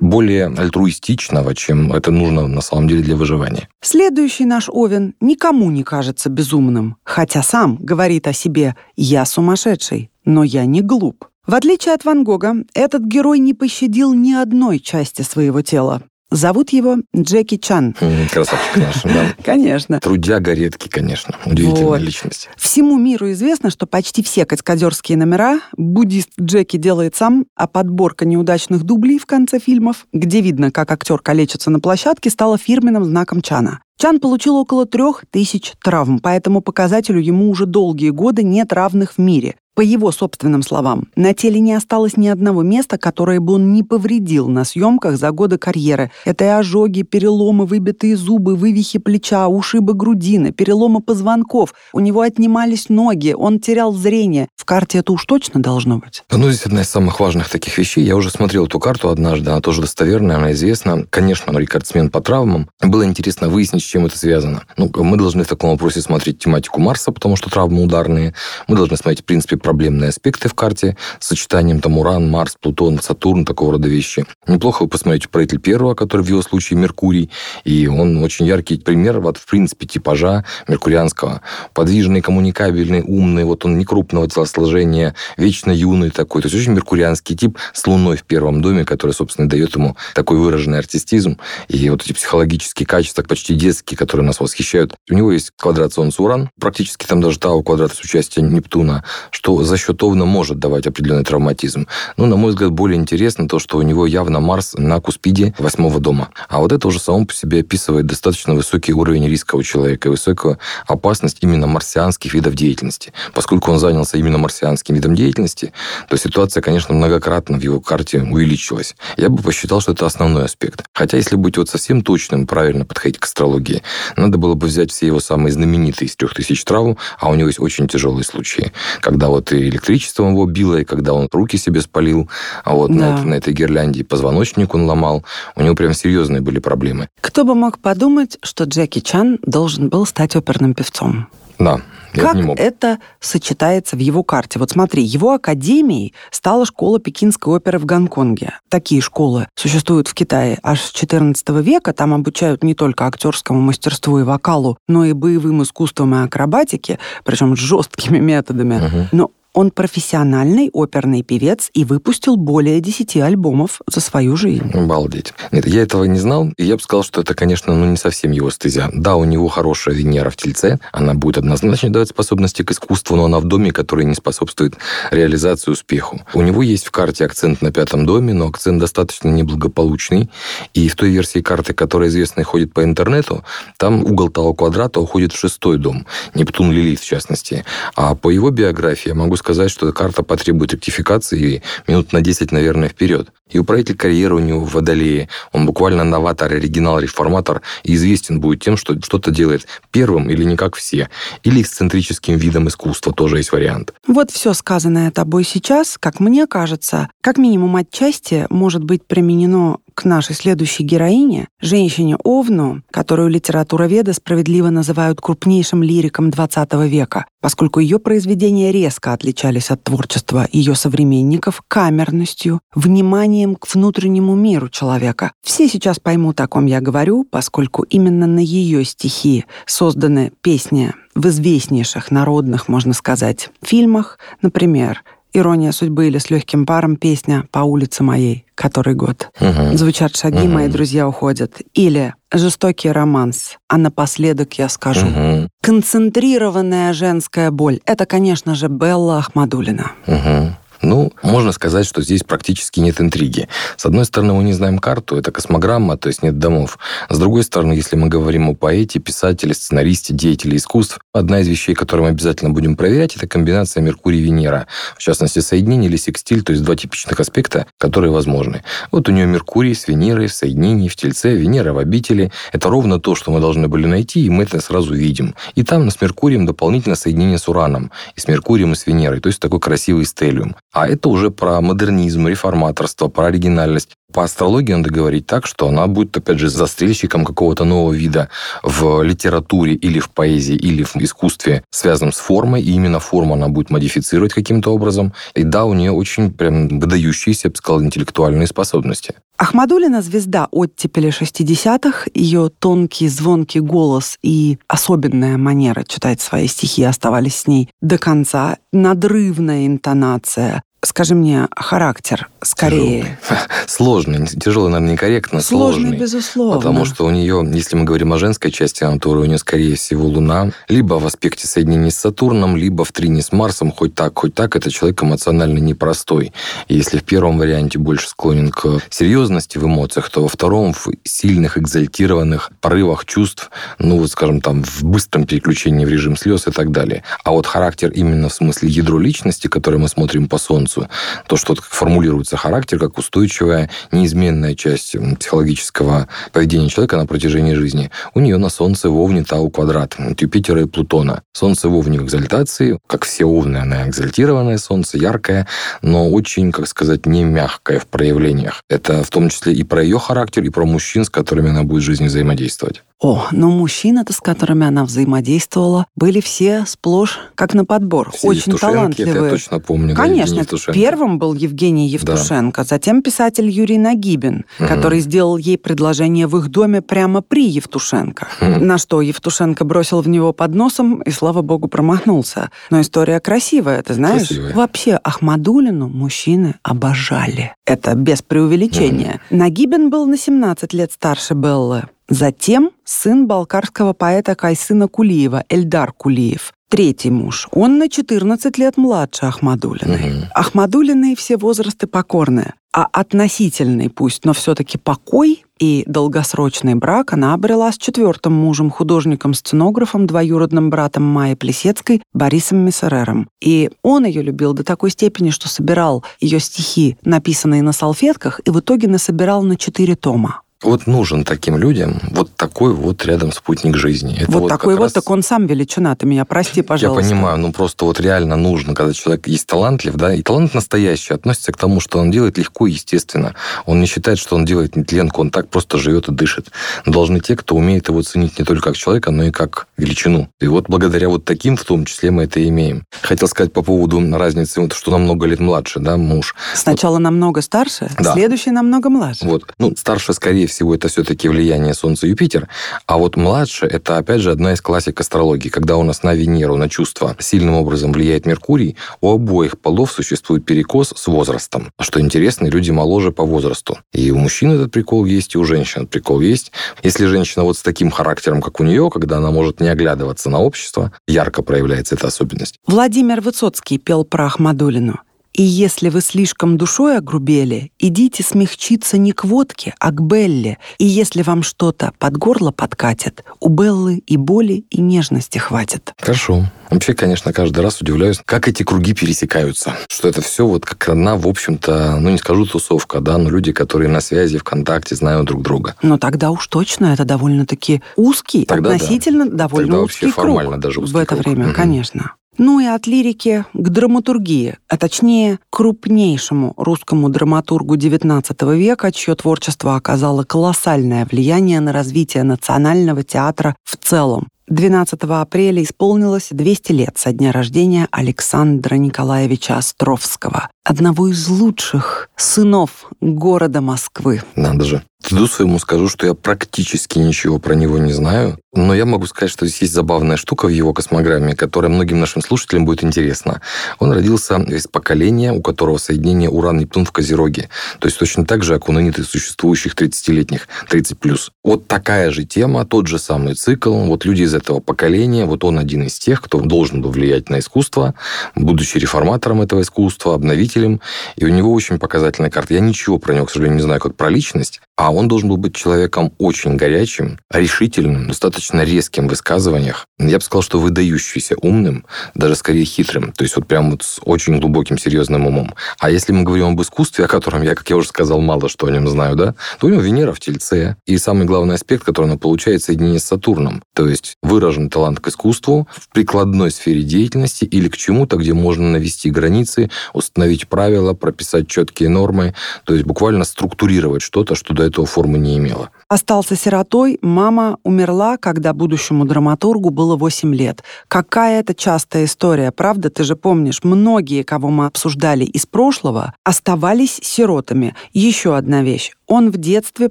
более 0.00 0.46
альтруистичного, 0.46 1.54
чем 1.54 1.92
это 1.92 2.10
нужно 2.10 2.46
на 2.46 2.60
самом 2.60 2.88
деле 2.88 3.02
для 3.02 3.16
выживания. 3.16 3.68
Следующий 3.82 4.44
наш 4.44 4.68
Овен 4.68 5.14
никому 5.20 5.70
не 5.70 5.82
кажется 5.82 6.28
безумным, 6.28 6.96
хотя 7.04 7.42
сам 7.42 7.76
говорит 7.76 8.26
о 8.26 8.32
себе 8.32 8.76
«я 8.96 9.24
сумасшедший, 9.24 10.10
но 10.24 10.44
я 10.44 10.64
не 10.64 10.80
глуп». 10.80 11.26
В 11.44 11.54
отличие 11.54 11.94
от 11.94 12.04
Ван 12.04 12.22
Гога, 12.22 12.54
этот 12.72 13.02
герой 13.02 13.40
не 13.40 13.52
пощадил 13.52 14.14
ни 14.14 14.32
одной 14.32 14.78
части 14.78 15.22
своего 15.22 15.60
тела. 15.60 16.02
Зовут 16.32 16.70
его 16.70 16.96
Джеки 17.14 17.58
Чан. 17.58 17.94
Красавчик 18.30 18.76
наш, 18.76 19.02
да. 19.02 19.34
Конечно. 19.44 20.00
Трудяга 20.00 20.54
редкий, 20.54 20.88
конечно. 20.88 21.36
Удивительная 21.44 21.84
вот. 21.84 22.00
личность. 22.00 22.48
Всему 22.56 22.96
миру 22.96 23.30
известно, 23.32 23.68
что 23.68 23.86
почти 23.86 24.22
все 24.22 24.46
каскадерские 24.46 25.18
номера 25.18 25.60
буддист 25.76 26.30
Джеки 26.40 26.78
делает 26.78 27.16
сам, 27.16 27.44
а 27.54 27.66
подборка 27.66 28.24
неудачных 28.24 28.84
дублей 28.84 29.18
в 29.18 29.26
конце 29.26 29.58
фильмов, 29.58 30.06
где 30.14 30.40
видно, 30.40 30.70
как 30.70 30.90
актер 30.90 31.18
калечится 31.18 31.70
на 31.70 31.80
площадке, 31.80 32.30
стала 32.30 32.56
фирменным 32.56 33.04
знаком 33.04 33.42
Чана. 33.42 33.80
Чан 33.98 34.18
получил 34.18 34.56
около 34.56 34.86
трех 34.86 35.24
тысяч 35.30 35.74
травм, 35.84 36.18
по 36.18 36.28
этому 36.30 36.62
показателю 36.62 37.20
ему 37.20 37.50
уже 37.50 37.66
долгие 37.66 38.10
годы 38.10 38.42
нет 38.42 38.72
равных 38.72 39.12
в 39.12 39.18
мире. 39.18 39.56
По 39.74 39.80
его 39.80 40.12
собственным 40.12 40.62
словам, 40.62 41.08
на 41.16 41.32
теле 41.32 41.58
не 41.58 41.72
осталось 41.72 42.18
ни 42.18 42.28
одного 42.28 42.62
места, 42.62 42.98
которое 42.98 43.40
бы 43.40 43.54
он 43.54 43.72
не 43.72 43.82
повредил 43.82 44.48
на 44.48 44.66
съемках 44.66 45.16
за 45.16 45.30
годы 45.30 45.56
карьеры. 45.56 46.10
Это 46.26 46.44
и 46.44 46.48
ожоги, 46.48 47.00
переломы, 47.00 47.64
выбитые 47.64 48.18
зубы, 48.18 48.54
вывихи 48.54 48.98
плеча, 48.98 49.48
ушибы 49.48 49.94
грудины, 49.94 50.52
переломы 50.52 51.00
позвонков. 51.00 51.72
У 51.94 52.00
него 52.00 52.20
отнимались 52.20 52.90
ноги, 52.90 53.32
он 53.32 53.60
терял 53.60 53.94
зрение. 53.94 54.48
В 54.56 54.66
карте 54.66 54.98
это 54.98 55.10
уж 55.12 55.24
точно 55.24 55.62
должно 55.62 55.96
быть. 55.96 56.22
Ну, 56.30 56.50
здесь 56.50 56.66
одна 56.66 56.82
из 56.82 56.90
самых 56.90 57.18
важных 57.18 57.48
таких 57.48 57.78
вещей. 57.78 58.04
Я 58.04 58.16
уже 58.16 58.28
смотрел 58.28 58.66
эту 58.66 58.78
карту 58.78 59.08
однажды, 59.08 59.50
она 59.50 59.62
тоже 59.62 59.80
достоверная, 59.80 60.36
она 60.36 60.52
известна. 60.52 61.06
Конечно, 61.08 61.50
он 61.50 61.58
рекордсмен 61.58 62.10
по 62.10 62.20
травмам. 62.20 62.68
Было 62.82 63.06
интересно 63.06 63.48
выяснить, 63.48 63.82
с 63.82 63.86
чем 63.86 64.04
это 64.04 64.18
связано. 64.18 64.64
Ну, 64.76 64.90
мы 64.96 65.16
должны 65.16 65.44
в 65.44 65.48
таком 65.48 65.70
вопросе 65.70 66.02
смотреть 66.02 66.40
тематику 66.40 66.78
Марса, 66.78 67.10
потому 67.10 67.36
что 67.36 67.48
травмы 67.48 67.82
ударные. 67.82 68.34
Мы 68.68 68.76
должны 68.76 68.98
смотреть, 68.98 69.22
в 69.22 69.24
принципе, 69.24 69.61
проблемные 69.62 70.10
аспекты 70.10 70.48
в 70.48 70.54
карте 70.54 70.96
с 71.18 71.28
сочетанием 71.28 71.80
там 71.80 71.98
Уран, 71.98 72.30
Марс, 72.30 72.56
Плутон, 72.60 73.00
Сатурн, 73.00 73.44
такого 73.44 73.72
рода 73.72 73.88
вещи. 73.88 74.26
Неплохо 74.46 74.82
вы 74.82 74.88
посмотрите 74.88 75.28
правитель 75.28 75.60
первого, 75.60 75.94
который 75.94 76.22
в 76.22 76.28
его 76.28 76.42
случае 76.42 76.78
Меркурий, 76.78 77.30
и 77.64 77.86
он 77.86 78.22
очень 78.22 78.46
яркий 78.46 78.76
пример, 78.78 79.20
вот, 79.20 79.38
в 79.38 79.46
принципе, 79.46 79.86
типажа 79.86 80.44
меркурианского. 80.68 81.40
Подвижный, 81.72 82.20
коммуникабельный, 82.20 83.02
умный, 83.02 83.44
вот 83.44 83.64
он 83.64 83.78
не 83.78 83.84
крупного 83.84 84.28
телосложения, 84.28 85.14
вечно 85.36 85.70
юный 85.70 86.10
такой, 86.10 86.42
то 86.42 86.46
есть 86.46 86.60
очень 86.60 86.72
меркурианский 86.72 87.36
тип 87.36 87.58
с 87.72 87.86
Луной 87.86 88.16
в 88.16 88.24
первом 88.24 88.60
доме, 88.62 88.84
который, 88.84 89.12
собственно, 89.12 89.48
дает 89.48 89.74
ему 89.74 89.96
такой 90.14 90.38
выраженный 90.38 90.78
артистизм, 90.78 91.38
и 91.68 91.88
вот 91.90 92.02
эти 92.02 92.12
психологические 92.12 92.86
качества, 92.86 93.22
почти 93.22 93.54
детские, 93.54 93.96
которые 93.96 94.26
нас 94.26 94.40
восхищают. 94.40 94.94
У 95.08 95.14
него 95.14 95.32
есть 95.32 95.52
квадрат 95.56 95.92
Солнца-Уран, 95.92 96.50
практически 96.60 97.06
там 97.06 97.20
даже 97.20 97.38
Тау 97.38 97.62
квадрат 97.62 97.92
с 97.92 98.00
участием 98.00 98.52
Нептуна, 98.52 99.04
что 99.30 99.51
за 99.62 99.76
счет 99.76 100.02
Овна 100.02 100.24
может 100.24 100.58
давать 100.58 100.86
определенный 100.86 101.24
травматизм. 101.24 101.86
Но, 102.16 102.26
на 102.26 102.36
мой 102.36 102.52
взгляд, 102.52 102.70
более 102.70 102.98
интересно 102.98 103.48
то, 103.48 103.58
что 103.58 103.78
у 103.78 103.82
него 103.82 104.06
явно 104.06 104.40
Марс 104.40 104.74
на 104.74 105.00
куспиде 105.00 105.54
восьмого 105.58 106.00
дома. 106.00 106.30
А 106.48 106.60
вот 106.60 106.72
это 106.72 106.88
уже 106.88 106.98
само 106.98 107.24
по 107.24 107.34
себе 107.34 107.60
описывает 107.60 108.06
достаточно 108.06 108.54
высокий 108.54 108.92
уровень 108.92 109.28
риска 109.28 109.56
у 109.56 109.62
человека 109.62 110.10
высокую 110.10 110.58
опасность 110.86 111.38
именно 111.40 111.66
марсианских 111.66 112.34
видов 112.34 112.54
деятельности. 112.54 113.12
Поскольку 113.34 113.70
он 113.72 113.78
занялся 113.78 114.18
именно 114.18 114.38
марсианским 114.38 114.94
видом 114.94 115.14
деятельности, 115.14 115.72
то 116.08 116.16
ситуация, 116.16 116.62
конечно, 116.62 116.94
многократно 116.94 117.58
в 117.58 117.62
его 117.62 117.80
карте 117.80 118.22
увеличилась. 118.22 118.94
Я 119.16 119.28
бы 119.28 119.42
посчитал, 119.42 119.80
что 119.80 119.92
это 119.92 120.06
основной 120.06 120.44
аспект. 120.44 120.84
Хотя, 120.94 121.16
если 121.16 121.36
быть 121.36 121.56
вот 121.56 121.68
совсем 121.68 122.02
точным, 122.02 122.46
правильно 122.46 122.84
подходить 122.84 123.18
к 123.18 123.24
астрологии, 123.24 123.82
надо 124.16 124.38
было 124.38 124.54
бы 124.54 124.66
взять 124.66 124.90
все 124.90 125.06
его 125.06 125.20
самые 125.20 125.52
знаменитые 125.52 126.08
из 126.08 126.16
трех 126.16 126.34
тысяч 126.34 126.64
травм, 126.64 126.98
а 127.18 127.30
у 127.30 127.34
него 127.34 127.48
есть 127.48 127.60
очень 127.60 127.88
тяжелые 127.88 128.24
случаи, 128.24 128.72
когда 129.00 129.28
вот 129.28 129.41
и 129.50 129.68
электричеством 129.68 130.32
его 130.32 130.46
било, 130.46 130.76
и 130.80 130.84
когда 130.84 131.14
он 131.14 131.26
руки 131.32 131.56
себе 131.56 131.80
спалил, 131.80 132.28
а 132.64 132.74
вот 132.74 132.90
да. 132.90 133.16
на, 133.16 133.24
на 133.24 133.34
этой 133.34 133.52
гирлянде 133.52 134.04
позвоночник 134.04 134.74
он 134.74 134.84
ломал. 134.84 135.24
У 135.56 135.62
него 135.62 135.74
прям 135.74 135.94
серьезные 135.94 136.40
были 136.40 136.60
проблемы. 136.60 137.08
Кто 137.20 137.44
бы 137.44 137.54
мог 137.54 137.78
подумать, 137.78 138.38
что 138.42 138.64
Джеки 138.64 139.00
Чан 139.00 139.38
должен 139.42 139.88
был 139.88 140.06
стать 140.06 140.36
оперным 140.36 140.74
певцом? 140.74 141.28
Да, 141.58 141.80
как 142.12 142.36
это 142.58 142.98
сочетается 143.20 143.96
в 143.96 144.00
его 144.00 144.22
карте? 144.22 144.58
Вот 144.58 144.70
смотри, 144.70 145.02
его 145.02 145.34
академией 145.34 146.14
стала 146.30 146.66
школа 146.66 146.98
Пекинской 146.98 147.54
оперы 147.54 147.78
в 147.78 147.86
Гонконге. 147.86 148.58
Такие 148.68 149.00
школы 149.00 149.48
существуют 149.54 150.08
в 150.08 150.14
Китае 150.14 150.58
аж 150.62 150.80
с 150.80 150.92
XIV 150.94 151.62
века. 151.62 151.92
Там 151.92 152.14
обучают 152.14 152.62
не 152.62 152.74
только 152.74 153.06
актерскому 153.06 153.60
мастерству 153.60 154.18
и 154.18 154.22
вокалу, 154.22 154.76
но 154.88 155.04
и 155.04 155.12
боевым 155.12 155.62
искусствам 155.62 156.14
и 156.14 156.24
акробатике, 156.24 156.98
причем 157.24 157.56
жесткими 157.56 158.18
методами. 158.18 158.86
Угу. 158.86 159.08
Но 159.12 159.30
он 159.54 159.70
профессиональный 159.70 160.70
оперный 160.72 161.22
певец 161.22 161.70
и 161.74 161.84
выпустил 161.84 162.36
более 162.36 162.80
10 162.80 163.16
альбомов 163.18 163.80
за 163.86 164.00
свою 164.00 164.36
жизнь. 164.36 164.70
Обалдеть. 164.72 165.34
Нет, 165.50 165.66
я 165.66 165.82
этого 165.82 166.04
не 166.04 166.18
знал, 166.18 166.50
и 166.56 166.64
я 166.64 166.76
бы 166.76 166.82
сказал, 166.82 167.02
что 167.02 167.20
это, 167.20 167.34
конечно, 167.34 167.74
ну, 167.74 167.84
не 167.84 167.96
совсем 167.96 168.30
его 168.30 168.50
стезя. 168.50 168.88
Да, 168.92 169.16
у 169.16 169.24
него 169.24 169.48
хорошая 169.48 169.94
Венера 169.94 170.30
в 170.30 170.36
Тельце, 170.36 170.78
она 170.92 171.14
будет 171.14 171.38
однозначно 171.38 171.92
давать 171.92 172.08
способности 172.08 172.62
к 172.62 172.70
искусству, 172.70 173.16
но 173.16 173.26
она 173.26 173.40
в 173.40 173.44
доме, 173.44 173.72
который 173.72 174.06
не 174.06 174.14
способствует 174.14 174.76
реализации 175.10 175.70
успеху. 175.70 176.22
У 176.34 176.40
него 176.40 176.62
есть 176.62 176.86
в 176.86 176.90
карте 176.90 177.24
акцент 177.24 177.60
на 177.60 177.72
пятом 177.72 178.06
доме, 178.06 178.32
но 178.32 178.46
акцент 178.46 178.80
достаточно 178.80 179.28
неблагополучный, 179.28 180.30
и 180.72 180.88
в 180.88 180.96
той 180.96 181.10
версии 181.10 181.40
карты, 181.40 181.74
которая 181.74 182.08
известна 182.08 182.40
и 182.40 182.44
ходит 182.44 182.72
по 182.72 182.82
интернету, 182.82 183.44
там 183.76 184.04
угол 184.04 184.30
того 184.30 184.54
квадрата 184.54 185.00
уходит 185.00 185.32
в 185.32 185.38
шестой 185.38 185.78
дом, 185.78 186.06
Нептун 186.34 186.72
Лилит 186.72 187.00
в 187.00 187.04
частности. 187.04 187.64
А 187.94 188.14
по 188.14 188.30
его 188.30 188.50
биографии 188.50 189.08
я 189.08 189.14
могу 189.14 189.36
сказать, 189.42 189.70
что 189.70 189.92
карта 189.92 190.22
потребует 190.22 190.72
ректификации 190.72 191.62
минут 191.88 192.12
на 192.12 192.20
10, 192.20 192.52
наверное, 192.52 192.88
вперед. 192.88 193.28
И 193.50 193.58
управитель 193.58 193.96
карьеры 193.96 194.36
у 194.36 194.38
него 194.38 194.64
в 194.64 194.72
Водолее. 194.72 195.28
Он 195.52 195.66
буквально 195.66 196.04
новатор, 196.04 196.52
оригинал, 196.52 196.98
реформатор. 197.00 197.60
И 197.82 197.94
известен 197.94 198.40
будет 198.40 198.60
тем, 198.60 198.76
что 198.76 198.94
что-то 199.02 199.30
делает 199.30 199.66
первым 199.90 200.30
или 200.30 200.44
не 200.44 200.56
как 200.56 200.76
все. 200.76 201.10
Или 201.42 201.60
эксцентрическим 201.60 202.36
видом 202.36 202.68
искусства 202.68 203.12
тоже 203.12 203.38
есть 203.38 203.52
вариант. 203.52 203.92
Вот 204.06 204.30
все 204.30 204.54
сказанное 204.54 205.10
тобой 205.10 205.44
сейчас, 205.44 205.98
как 205.98 206.20
мне 206.20 206.46
кажется, 206.46 207.10
как 207.20 207.36
минимум 207.36 207.76
отчасти 207.76 208.46
может 208.48 208.84
быть 208.84 209.04
применено 209.04 209.78
к 209.94 210.04
нашей 210.04 210.34
следующей 210.34 210.84
героине, 210.84 211.48
женщине 211.60 212.16
Овну, 212.24 212.82
которую 212.90 213.28
литературоведы 213.28 214.12
справедливо 214.12 214.70
называют 214.70 215.20
крупнейшим 215.20 215.82
лириком 215.82 216.30
XX 216.30 216.88
века, 216.88 217.26
поскольку 217.40 217.80
ее 217.80 217.98
произведения 217.98 218.72
резко 218.72 219.12
отличались 219.12 219.70
от 219.70 219.82
творчества 219.82 220.46
ее 220.50 220.74
современников 220.74 221.62
камерностью, 221.68 222.60
вниманием 222.74 223.56
к 223.56 223.72
внутреннему 223.72 224.34
миру 224.34 224.68
человека. 224.68 225.32
Все 225.42 225.68
сейчас 225.68 225.98
поймут, 225.98 226.40
о 226.40 226.48
ком 226.48 226.66
я 226.66 226.80
говорю, 226.80 227.24
поскольку 227.30 227.82
именно 227.82 228.26
на 228.26 228.40
ее 228.40 228.84
стихи 228.84 229.44
созданы 229.66 230.32
песни 230.40 230.92
в 231.14 231.26
известнейших 231.28 232.10
народных, 232.10 232.68
можно 232.68 232.92
сказать, 232.92 233.50
фильмах, 233.62 234.18
например, 234.40 235.02
«Ирония 235.34 235.72
судьбы» 235.72 236.08
или 236.08 236.18
«С 236.18 236.30
легким 236.30 236.66
паром» 236.66 236.96
песня 236.96 237.48
«По 237.50 237.60
улице 237.60 238.02
моей», 238.02 238.44
который 238.62 238.94
год. 238.94 239.30
Угу. 239.40 239.76
Звучат 239.76 240.16
шаги, 240.16 240.46
угу. 240.46 240.54
мои 240.54 240.68
друзья 240.68 241.08
уходят. 241.08 241.60
Или 241.74 242.14
«Жестокий 242.32 242.92
романс», 242.92 243.56
а 243.68 243.76
напоследок 243.76 244.54
я 244.58 244.68
скажу. 244.68 245.06
Угу. 245.06 245.48
Концентрированная 245.62 246.92
женская 246.92 247.50
боль. 247.50 247.80
Это, 247.86 248.06
конечно 248.06 248.54
же, 248.54 248.68
Белла 248.68 249.18
Ахмадулина. 249.18 249.90
Угу. 250.06 250.56
Ну, 250.82 251.12
можно 251.22 251.52
сказать, 251.52 251.86
что 251.86 252.02
здесь 252.02 252.24
практически 252.24 252.80
нет 252.80 253.00
интриги. 253.00 253.48
С 253.76 253.86
одной 253.86 254.04
стороны, 254.04 254.34
мы 254.34 254.42
не 254.42 254.52
знаем 254.52 254.78
карту, 254.78 255.16
это 255.16 255.30
космограмма, 255.30 255.96
то 255.96 256.08
есть 256.08 256.24
нет 256.24 256.38
домов. 256.38 256.78
С 257.08 257.18
другой 257.18 257.44
стороны, 257.44 257.72
если 257.72 257.94
мы 257.94 258.08
говорим 258.08 258.48
о 258.48 258.54
поэте, 258.54 258.98
писателе, 258.98 259.54
сценаристе, 259.54 260.12
деятеле 260.12 260.56
искусств, 260.56 260.98
одна 261.12 261.40
из 261.40 261.48
вещей, 261.48 261.74
которые 261.74 262.06
мы 262.06 262.10
обязательно 262.10 262.50
будем 262.50 262.76
проверять, 262.76 263.16
это 263.16 263.28
комбинация 263.28 263.80
Меркурий-Венера. 263.80 264.66
В 264.96 264.98
частности, 264.98 265.38
соединение 265.38 265.88
или 265.88 265.96
секстиль, 265.96 266.42
то 266.42 266.50
есть 266.50 266.64
два 266.64 266.74
типичных 266.74 267.20
аспекта, 267.20 267.66
которые 267.78 268.10
возможны. 268.10 268.64
Вот 268.90 269.08
у 269.08 269.12
нее 269.12 269.26
Меркурий 269.26 269.74
с 269.74 269.86
Венерой 269.86 270.26
в 270.26 270.34
соединении, 270.34 270.88
в 270.88 270.96
Тельце, 270.96 271.36
Венера 271.36 271.72
в 271.72 271.78
обители. 271.78 272.32
Это 272.52 272.68
ровно 272.68 273.00
то, 273.00 273.14
что 273.14 273.30
мы 273.30 273.38
должны 273.40 273.68
были 273.68 273.86
найти, 273.86 274.26
и 274.26 274.30
мы 274.30 274.42
это 274.42 274.60
сразу 274.60 274.94
видим. 274.94 275.36
И 275.54 275.62
там 275.62 275.90
с 275.90 276.00
Меркурием 276.00 276.44
дополнительно 276.44 276.96
соединение 276.96 277.38
с 277.38 277.48
Ураном, 277.48 277.92
и 278.16 278.20
с 278.20 278.26
Меркурием 278.26 278.72
и 278.72 278.74
с 278.74 278.86
Венерой, 278.86 279.20
то 279.20 279.28
есть 279.28 279.38
такой 279.38 279.60
красивый 279.60 280.06
стелиум. 280.06 280.56
А 280.72 280.88
это 280.88 281.10
уже 281.10 281.30
про 281.30 281.60
модернизм, 281.60 282.26
реформаторство, 282.26 283.08
про 283.08 283.26
оригинальность. 283.26 283.90
По 284.12 284.24
астрологии 284.24 284.72
надо 284.72 284.90
говорить 284.90 285.26
так, 285.26 285.46
что 285.46 285.68
она 285.68 285.86
будет, 285.86 286.16
опять 286.16 286.38
же, 286.38 286.50
застрельщиком 286.50 287.24
какого-то 287.24 287.64
нового 287.64 287.92
вида 287.92 288.28
в 288.62 289.02
литературе 289.02 289.74
или 289.74 289.98
в 289.98 290.10
поэзии, 290.10 290.54
или 290.54 290.82
в 290.82 290.96
искусстве, 290.96 291.64
связанном 291.70 292.12
с 292.12 292.18
формой, 292.18 292.62
и 292.62 292.72
именно 292.72 293.00
форму 293.00 293.34
она 293.34 293.48
будет 293.48 293.70
модифицировать 293.70 294.32
каким-то 294.32 294.70
образом. 294.70 295.12
И 295.34 295.42
да, 295.42 295.64
у 295.64 295.74
нее 295.74 295.92
очень 295.92 296.30
прям 296.30 296.68
выдающиеся, 296.80 297.48
я 297.48 297.50
бы 297.50 297.56
сказал, 297.56 297.82
интеллектуальные 297.82 298.46
способности. 298.46 299.14
Ахмадулина– 299.38 300.02
звезда 300.02 300.46
оттепели 300.50 301.08
60-х. 301.08 302.08
Ее 302.14 302.50
тонкий, 302.58 303.08
звонкий 303.08 303.60
голос 303.60 304.18
и 304.22 304.58
особенная 304.68 305.36
манера 305.36 305.84
читать 305.84 306.20
свои 306.20 306.46
стихи 306.46 306.84
оставались 306.84 307.36
с 307.36 307.46
ней 307.46 307.68
до 307.80 307.98
конца. 307.98 308.58
Надрывная 308.72 309.66
интонация, 309.66 310.62
скажи 310.84 311.14
мне, 311.14 311.48
характер 311.54 312.28
скорее? 312.42 313.18
Сложный. 313.66 314.26
Тяжелый, 314.26 314.70
наверное, 314.70 314.92
некорректно. 314.92 315.40
Сложный, 315.40 315.82
сложный, 315.82 315.98
безусловно. 315.98 316.56
Потому 316.56 316.84
что 316.84 317.06
у 317.06 317.10
нее, 317.10 317.48
если 317.52 317.76
мы 317.76 317.84
говорим 317.84 318.12
о 318.12 318.18
женской 318.18 318.50
части 318.50 318.84
натуры, 318.84 319.20
у 319.20 319.24
нее, 319.24 319.38
скорее 319.38 319.76
всего, 319.76 320.06
Луна 320.06 320.50
либо 320.68 320.94
в 320.94 321.06
аспекте 321.06 321.46
соединения 321.46 321.90
с 321.90 321.96
Сатурном, 321.96 322.56
либо 322.56 322.84
в 322.84 322.92
трине 322.92 323.22
с 323.22 323.32
Марсом. 323.32 323.70
Хоть 323.70 323.94
так, 323.94 324.18
хоть 324.18 324.34
так, 324.34 324.56
это 324.56 324.70
человек 324.70 325.02
эмоционально 325.02 325.58
непростой. 325.58 326.32
Если 326.68 326.98
в 326.98 327.04
первом 327.04 327.38
варианте 327.38 327.78
больше 327.78 328.08
склонен 328.08 328.50
к 328.50 328.80
серьезности 328.90 329.58
в 329.58 329.64
эмоциях, 329.64 330.10
то 330.10 330.22
во 330.22 330.28
втором 330.28 330.72
в 330.72 330.88
сильных, 331.04 331.58
экзальтированных 331.58 332.50
порывах 332.60 333.04
чувств, 333.04 333.50
ну, 333.78 333.98
вот, 333.98 334.10
скажем, 334.10 334.40
там, 334.40 334.62
в 334.64 334.82
быстром 334.82 335.26
переключении 335.26 335.84
в 335.84 335.88
режим 335.88 336.16
слез 336.16 336.46
и 336.48 336.50
так 336.50 336.72
далее. 336.72 337.04
А 337.24 337.30
вот 337.30 337.46
характер 337.46 337.90
именно 337.90 338.28
в 338.28 338.34
смысле 338.34 338.68
ядро 338.68 338.98
личности, 338.98 339.46
который 339.46 339.78
мы 339.78 339.88
смотрим 339.88 340.28
по 340.28 340.38
Солнцу, 340.38 340.71
Солнцу. 340.72 340.88
То, 341.26 341.36
что 341.36 341.54
формулируется 341.54 342.36
характер 342.36 342.78
как 342.78 342.98
устойчивая, 342.98 343.70
неизменная 343.90 344.54
часть 344.54 344.96
психологического 345.18 346.08
поведения 346.32 346.68
человека 346.68 346.96
на 346.96 347.06
протяжении 347.06 347.54
жизни. 347.54 347.90
У 348.14 348.20
нее 348.20 348.38
на 348.38 348.48
Солнце 348.48 348.90
в 348.90 348.98
Овне 348.98 349.24
Тау 349.24 349.50
квадрат, 349.50 349.96
Юпитера 350.18 350.62
и 350.62 350.66
Плутона. 350.66 351.22
Солнце 351.32 351.68
в 351.68 351.74
Овне 351.74 352.00
в 352.00 352.04
экзальтации, 352.04 352.78
как 352.86 353.04
все 353.04 353.24
Овны, 353.24 353.58
она 353.58 353.88
экзальтированное 353.88 354.58
Солнце, 354.58 354.98
яркое, 354.98 355.46
но 355.82 356.08
очень, 356.08 356.52
как 356.52 356.66
сказать, 356.68 357.06
не 357.06 357.24
мягкое 357.24 357.78
в 357.78 357.86
проявлениях. 357.86 358.62
Это 358.68 359.02
в 359.02 359.10
том 359.10 359.28
числе 359.28 359.52
и 359.52 359.62
про 359.64 359.82
ее 359.82 359.98
характер, 359.98 360.42
и 360.44 360.50
про 360.50 360.64
мужчин, 360.64 361.04
с 361.04 361.10
которыми 361.10 361.50
она 361.50 361.62
будет 361.62 361.82
в 361.82 361.86
жизни 361.86 362.06
взаимодействовать. 362.06 362.82
О, 363.02 363.26
но 363.32 363.50
мужчины-то, 363.50 364.12
с 364.12 364.20
которыми 364.20 364.64
она 364.64 364.84
взаимодействовала, 364.84 365.86
были 365.96 366.20
все 366.20 366.64
сплошь 366.68 367.18
как 367.34 367.52
на 367.52 367.64
подбор. 367.64 368.12
Все 368.12 368.28
Очень 368.28 368.56
талантливые. 368.56 369.16
Это 369.16 369.24
я 369.24 369.30
точно 369.30 369.58
помню. 369.58 369.96
Конечно. 369.96 370.36
Да, 370.36 370.44
первым 370.72 371.18
был 371.18 371.34
Евгений 371.34 371.88
Евтушенко, 371.88 372.62
да. 372.62 372.66
затем 372.66 373.02
писатель 373.02 373.48
Юрий 373.48 373.78
Нагибин, 373.78 374.44
угу. 374.58 374.68
который 374.68 375.00
сделал 375.00 375.36
ей 375.36 375.58
предложение 375.58 376.26
в 376.26 376.36
их 376.38 376.48
доме 376.48 376.82
прямо 376.82 377.22
при 377.22 377.48
Евтушенко. 377.48 378.28
Угу. 378.40 378.64
На 378.64 378.78
что 378.78 379.00
Евтушенко 379.00 379.64
бросил 379.64 380.00
в 380.00 380.08
него 380.08 380.32
под 380.32 380.54
носом 380.54 381.02
и, 381.02 381.10
слава 381.10 381.42
богу, 381.42 381.68
промахнулся. 381.68 382.50
Но 382.70 382.80
история 382.80 383.20
красивая, 383.20 383.82
ты 383.82 383.94
знаешь? 383.94 384.28
Красивая. 384.28 384.54
Вообще, 384.54 385.00
Ахмадулину 385.02 385.88
мужчины 385.88 386.54
обожали. 386.62 387.54
Это 387.66 387.94
без 387.94 388.22
преувеличения. 388.22 389.20
Угу. 389.30 389.38
Нагибин 389.38 389.90
был 389.90 390.06
на 390.06 390.16
17 390.16 390.72
лет 390.72 390.92
старше 390.92 391.34
Беллы. 391.34 391.84
Затем 392.08 392.72
сын 392.84 393.26
балкарского 393.26 393.94
поэта 393.94 394.34
Кайсына 394.34 394.86
Кулиева, 394.86 395.44
Эльдар 395.48 395.92
Кулиев. 395.92 396.52
Третий 396.72 397.10
муж. 397.10 397.48
Он 397.50 397.76
на 397.76 397.90
14 397.90 398.56
лет 398.56 398.78
младше 398.78 399.26
Ахмадулиной. 399.26 400.20
Угу. 400.20 400.26
Ахмадулиной 400.34 401.14
все 401.14 401.36
возрасты 401.36 401.86
покорные, 401.86 402.54
а 402.72 402.88
относительный 402.90 403.90
пусть, 403.90 404.24
но 404.24 404.32
все-таки 404.32 404.78
покой 404.78 405.44
и 405.58 405.84
долгосрочный 405.86 406.74
брак 406.74 407.12
она 407.12 407.34
обрела 407.34 407.70
с 407.70 407.76
четвертым 407.76 408.32
мужем, 408.32 408.70
художником-сценографом, 408.70 410.06
двоюродным 410.06 410.70
братом 410.70 411.02
Майи 411.02 411.34
Плесецкой, 411.34 412.02
Борисом 412.14 412.60
Мессерером. 412.60 413.28
И 413.42 413.70
он 413.82 414.06
ее 414.06 414.22
любил 414.22 414.54
до 414.54 414.64
такой 414.64 414.90
степени, 414.90 415.28
что 415.28 415.50
собирал 415.50 416.02
ее 416.20 416.40
стихи, 416.40 416.96
написанные 417.04 417.60
на 417.60 417.72
салфетках, 417.72 418.40
и 418.46 418.50
в 418.50 418.60
итоге 418.60 418.88
насобирал 418.88 419.42
на 419.42 419.58
четыре 419.58 419.94
тома. 419.94 420.41
Вот 420.62 420.86
нужен 420.86 421.24
таким 421.24 421.56
людям 421.56 422.00
вот 422.10 422.34
такой 422.36 422.72
вот 422.72 423.04
рядом 423.04 423.32
спутник 423.32 423.76
жизни. 423.76 424.16
Это 424.20 424.30
вот, 424.30 424.40
вот 424.42 424.48
такой 424.48 424.76
вот, 424.76 424.84
раз... 424.84 424.92
так 424.92 425.10
он 425.10 425.22
сам 425.22 425.46
величина, 425.46 425.94
ты 425.96 426.06
меня 426.06 426.24
прости, 426.24 426.62
пожалуйста. 426.62 427.02
Я 427.02 427.10
понимаю, 427.10 427.38
ну 427.38 427.52
просто 427.52 427.84
вот 427.84 428.00
реально 428.00 428.36
нужно, 428.36 428.74
когда 428.74 428.92
человек 428.92 429.26
есть 429.26 429.46
талантлив, 429.46 429.94
да, 429.94 430.14
и 430.14 430.22
талант 430.22 430.54
настоящий, 430.54 431.14
относится 431.14 431.52
к 431.52 431.56
тому, 431.56 431.80
что 431.80 431.98
он 431.98 432.10
делает 432.10 432.38
легко 432.38 432.66
и 432.66 432.72
естественно. 432.72 433.34
Он 433.66 433.80
не 433.80 433.86
считает, 433.86 434.18
что 434.18 434.36
он 434.36 434.44
делает 434.44 434.76
нетленку, 434.76 435.20
он 435.20 435.30
так 435.30 435.48
просто 435.48 435.78
живет 435.78 436.08
и 436.08 436.12
дышит. 436.12 436.50
Должны 436.86 437.20
те, 437.20 437.36
кто 437.36 437.56
умеет 437.56 437.88
его 437.88 438.02
ценить 438.02 438.38
не 438.38 438.44
только 438.44 438.62
как 438.70 438.76
человека, 438.76 439.10
но 439.10 439.24
и 439.24 439.30
как 439.30 439.66
величину. 439.76 440.28
И 440.40 440.46
вот 440.46 440.66
благодаря 440.68 441.08
вот 441.08 441.24
таким 441.24 441.56
в 441.56 441.64
том 441.64 441.84
числе 441.84 442.10
мы 442.10 442.24
это 442.24 442.40
и 442.40 442.48
имеем. 442.48 442.84
Хотел 443.02 443.28
сказать 443.28 443.52
по 443.52 443.62
поводу 443.62 444.00
разницы, 444.16 444.68
что 444.72 444.90
намного 444.90 445.26
лет 445.26 445.40
младше, 445.40 445.80
да, 445.80 445.96
муж. 445.96 446.34
Сначала 446.54 446.94
вот. 446.94 447.00
намного 447.00 447.42
старше, 447.42 447.90
да. 447.98 448.12
следующий 448.12 448.50
намного 448.50 448.90
младше. 448.90 449.24
Вот. 449.26 449.52
Ну, 449.58 449.74
старше, 449.76 450.12
скорее 450.12 450.46
всего, 450.52 450.74
это 450.74 450.88
все-таки 450.88 451.28
влияние 451.28 451.74
Солнца 451.74 452.06
Юпитер, 452.06 452.48
а 452.86 452.98
вот 452.98 453.16
младше– 453.16 453.66
это, 453.72 453.98
опять 453.98 454.20
же, 454.20 454.30
одна 454.30 454.52
из 454.52 454.60
классик 454.60 455.00
астрологии, 455.00 455.48
когда 455.48 455.76
у 455.76 455.82
нас 455.82 456.02
на 456.02 456.14
Венеру, 456.14 456.56
на 456.56 456.68
чувства 456.68 457.16
сильным 457.18 457.54
образом 457.54 457.92
влияет 457.92 458.26
Меркурий, 458.26 458.76
у 459.00 459.10
обоих 459.10 459.58
полов 459.58 459.90
существует 459.90 460.44
перекос 460.44 460.92
с 460.96 461.06
возрастом. 461.06 461.72
Что 461.80 462.00
интересно, 462.00 462.46
люди 462.46 462.70
моложе 462.70 463.12
по 463.12 463.24
возрасту. 463.24 463.78
И 463.92 464.10
у 464.10 464.18
мужчин 464.18 464.52
этот 464.52 464.70
прикол 464.70 465.04
есть, 465.04 465.34
и 465.34 465.38
у 465.38 465.44
женщин 465.44 465.86
прикол 465.86 466.20
есть. 466.20 466.52
Если 466.82 467.06
женщина 467.06 467.44
вот 467.44 467.56
с 467.56 467.62
таким 467.62 467.90
характером, 467.90 468.42
как 468.42 468.60
у 468.60 468.64
нее, 468.64 468.90
когда 468.90 469.18
она 469.18 469.30
может 469.30 469.60
не 469.60 469.68
оглядываться 469.68 470.30
на 470.30 470.40
общество, 470.40 470.92
ярко 471.06 471.42
проявляется 471.42 471.94
эта 471.94 472.08
особенность. 472.08 472.56
Владимир 472.66 473.20
Высоцкий 473.20 473.78
пел 473.78 474.04
про 474.04 474.26
Ахмадулину. 474.26 475.00
И 475.32 475.42
если 475.42 475.88
вы 475.88 476.02
слишком 476.02 476.58
душой 476.58 476.98
огрубели, 476.98 477.72
идите 477.78 478.22
смягчиться 478.22 478.98
не 478.98 479.12
к 479.12 479.24
водке, 479.24 479.74
а 479.78 479.90
к 479.90 480.02
Белле. 480.02 480.58
И 480.78 480.84
если 480.84 481.22
вам 481.22 481.42
что-то 481.42 481.92
под 481.98 482.18
горло 482.18 482.50
подкатит, 482.50 483.24
у 483.40 483.48
Беллы 483.48 484.02
и 484.06 484.18
боли, 484.18 484.64
и 484.70 484.80
нежности 484.80 485.38
хватит. 485.38 485.94
Хорошо. 485.98 486.44
Вообще, 486.70 486.94
конечно, 486.94 487.32
каждый 487.32 487.60
раз 487.60 487.80
удивляюсь, 487.80 488.20
как 488.24 488.48
эти 488.48 488.62
круги 488.62 488.94
пересекаются. 488.94 489.74
Что 489.88 490.08
это 490.08 490.20
все 490.20 490.46
вот 490.46 490.64
как 490.64 490.88
одна, 490.88 491.16
в 491.16 491.26
общем-то, 491.26 491.98
ну 491.98 492.10
не 492.10 492.18
скажу 492.18 492.46
тусовка, 492.46 493.00
да, 493.00 493.18
но 493.18 493.30
люди, 493.30 493.52
которые 493.52 493.88
на 493.88 494.00
связи, 494.00 494.38
в 494.38 494.44
контакте, 494.44 494.94
знают 494.94 495.26
друг 495.26 495.42
друга. 495.42 495.76
Но 495.82 495.98
тогда 495.98 496.30
уж 496.30 496.46
точно 496.46 496.86
это 496.86 497.04
довольно-таки 497.04 497.82
узкий, 497.96 498.44
тогда 498.44 498.74
относительно 498.74 499.26
да. 499.26 499.48
довольно 499.48 499.68
тогда 499.68 499.82
узкий 499.84 500.06
вообще 500.06 500.20
круг. 500.20 500.36
формально 500.36 500.60
даже 500.60 500.80
узкий 500.80 500.94
В 500.94 500.96
это 500.98 501.14
круг. 501.14 501.26
время, 501.26 501.46
угу. 501.48 501.54
конечно. 501.54 502.12
Ну 502.38 502.60
и 502.60 502.64
от 502.64 502.86
лирики 502.86 503.44
к 503.52 503.68
драматургии, 503.68 504.56
а 504.68 504.78
точнее 504.78 505.38
крупнейшему 505.50 506.54
русскому 506.56 507.10
драматургу 507.10 507.76
XIX 507.76 508.56
века, 508.56 508.90
чье 508.90 509.14
творчество 509.14 509.76
оказало 509.76 510.24
колоссальное 510.24 511.06
влияние 511.10 511.60
на 511.60 511.72
развитие 511.72 512.22
национального 512.22 513.02
театра 513.02 513.54
в 513.64 513.76
целом. 513.76 514.28
12 514.52 515.00
апреля 515.04 515.62
исполнилось 515.62 516.28
200 516.30 516.72
лет 516.72 516.98
со 516.98 517.10
дня 517.10 517.32
рождения 517.32 517.88
Александра 517.90 518.74
Николаевича 518.74 519.56
Островского, 519.56 520.50
одного 520.62 521.08
из 521.08 521.26
лучших 521.26 522.10
сынов 522.16 522.90
города 523.00 523.62
Москвы. 523.62 524.22
Надо 524.36 524.64
же. 524.64 524.82
Стыду 525.02 525.26
своему 525.26 525.58
скажу, 525.58 525.88
что 525.88 526.06
я 526.06 526.14
практически 526.14 526.98
ничего 526.98 527.38
про 527.38 527.54
него 527.54 527.76
не 527.78 527.92
знаю, 527.92 528.38
но 528.54 528.72
я 528.72 528.86
могу 528.86 529.06
сказать, 529.06 529.32
что 529.32 529.46
здесь 529.46 529.62
есть 529.62 529.74
забавная 529.74 530.16
штука 530.16 530.46
в 530.46 530.50
его 530.50 530.72
космограмме, 530.72 531.34
которая 531.34 531.72
многим 531.72 531.98
нашим 531.98 532.22
слушателям 532.22 532.64
будет 532.64 532.84
интересна. 532.84 533.40
Он 533.80 533.92
родился 533.92 534.36
из 534.36 534.68
поколения, 534.68 535.32
у 535.32 535.42
которого 535.42 535.78
соединение 535.78 536.30
Уран-Нептун 536.30 536.84
в 536.84 536.92
Козероге. 536.92 537.48
То 537.80 537.88
есть 537.88 537.98
точно 537.98 538.24
так 538.24 538.44
же, 538.44 538.60
у 538.64 538.72
ныне 538.72 538.92
существующих 538.92 539.74
30-летних, 539.74 540.46
30+. 540.70 541.18
Вот 541.42 541.66
такая 541.66 542.12
же 542.12 542.24
тема, 542.24 542.64
тот 542.64 542.86
же 542.86 542.98
самый 543.00 543.34
цикл. 543.34 543.72
Вот 543.72 544.04
люди 544.04 544.22
из 544.22 544.34
этого 544.42 544.60
поколения, 544.60 545.24
вот 545.24 545.44
он 545.44 545.58
один 545.58 545.84
из 545.84 545.98
тех, 545.98 546.20
кто 546.20 546.40
должен 546.40 546.82
был 546.82 546.90
влиять 546.90 547.30
на 547.30 547.38
искусство, 547.38 547.94
будучи 548.34 548.78
реформатором 548.78 549.40
этого 549.40 549.62
искусства, 549.62 550.14
обновителем. 550.14 550.80
И 551.16 551.24
у 551.24 551.28
него 551.28 551.52
очень 551.52 551.78
показательная 551.78 552.30
карта. 552.30 552.54
Я 552.54 552.60
ничего 552.60 552.98
про 552.98 553.14
него, 553.14 553.26
к 553.26 553.30
сожалению, 553.30 553.56
не 553.56 553.62
знаю, 553.62 553.80
как 553.80 553.96
про 553.96 554.10
личность, 554.10 554.60
а 554.82 554.90
он 554.90 555.06
должен 555.06 555.28
был 555.28 555.36
быть 555.36 555.54
человеком 555.54 556.12
очень 556.18 556.56
горячим, 556.56 557.16
решительным, 557.30 558.08
достаточно 558.08 558.62
резким 558.62 559.06
в 559.06 559.10
высказываниях. 559.10 559.86
Я 560.00 560.18
бы 560.18 560.24
сказал, 560.24 560.42
что 560.42 560.58
выдающийся 560.58 561.36
умным, 561.40 561.86
даже 562.16 562.34
скорее 562.34 562.64
хитрым. 562.64 563.12
То 563.12 563.22
есть 563.22 563.36
вот 563.36 563.46
прям 563.46 563.70
вот 563.70 563.84
с 563.84 564.00
очень 564.04 564.40
глубоким, 564.40 564.78
серьезным 564.78 565.24
умом. 565.24 565.54
А 565.78 565.88
если 565.88 566.10
мы 566.10 566.24
говорим 566.24 566.48
об 566.48 566.62
искусстве, 566.62 567.04
о 567.04 567.08
котором 567.08 567.42
я, 567.42 567.54
как 567.54 567.70
я 567.70 567.76
уже 567.76 567.86
сказал, 567.86 568.20
мало 568.20 568.48
что 568.48 568.66
о 568.66 568.72
нем 568.72 568.88
знаю, 568.88 569.14
да, 569.14 569.36
то 569.60 569.68
у 569.68 569.70
него 569.70 569.80
Венера 569.80 570.12
в 570.12 570.18
Тельце. 570.18 570.76
И 570.84 570.98
самый 570.98 571.26
главный 571.26 571.54
аспект, 571.54 571.84
который 571.84 572.10
он 572.10 572.18
получает, 572.18 572.64
соединение 572.64 572.98
с 572.98 573.04
Сатурном. 573.04 573.62
То 573.74 573.88
есть 573.88 574.16
выражен 574.20 574.68
талант 574.68 574.98
к 574.98 575.06
искусству 575.06 575.68
в 575.70 575.90
прикладной 575.90 576.50
сфере 576.50 576.82
деятельности 576.82 577.44
или 577.44 577.68
к 577.68 577.76
чему-то, 577.76 578.16
где 578.16 578.32
можно 578.32 578.68
навести 578.72 579.12
границы, 579.12 579.70
установить 579.92 580.48
правила, 580.48 580.92
прописать 580.92 581.46
четкие 581.46 581.88
нормы, 581.88 582.34
то 582.64 582.74
есть 582.74 582.84
буквально 582.84 583.22
структурировать 583.22 584.02
что-то, 584.02 584.34
что 584.34 584.54
до 584.54 584.71
этого 584.72 584.86
формы 584.86 585.18
не 585.18 585.38
имело. 585.38 585.70
Остался 585.88 586.36
сиротой, 586.36 586.98
мама 587.02 587.58
умерла, 587.62 588.16
когда 588.16 588.52
будущему 588.52 589.04
драматургу 589.04 589.70
было 589.70 589.96
8 589.96 590.34
лет. 590.34 590.64
Какая 590.88 591.40
это 591.40 591.54
частая 591.54 592.06
история, 592.06 592.50
правда? 592.50 592.90
Ты 592.90 593.04
же 593.04 593.14
помнишь, 593.14 593.60
многие, 593.62 594.22
кого 594.22 594.48
мы 594.48 594.66
обсуждали 594.66 595.24
из 595.24 595.46
прошлого, 595.46 596.14
оставались 596.24 596.98
сиротами. 597.02 597.74
Еще 597.92 598.36
одна 598.36 598.62
вещь. 598.62 598.92
Он 599.12 599.30
в 599.30 599.36
детстве 599.36 599.90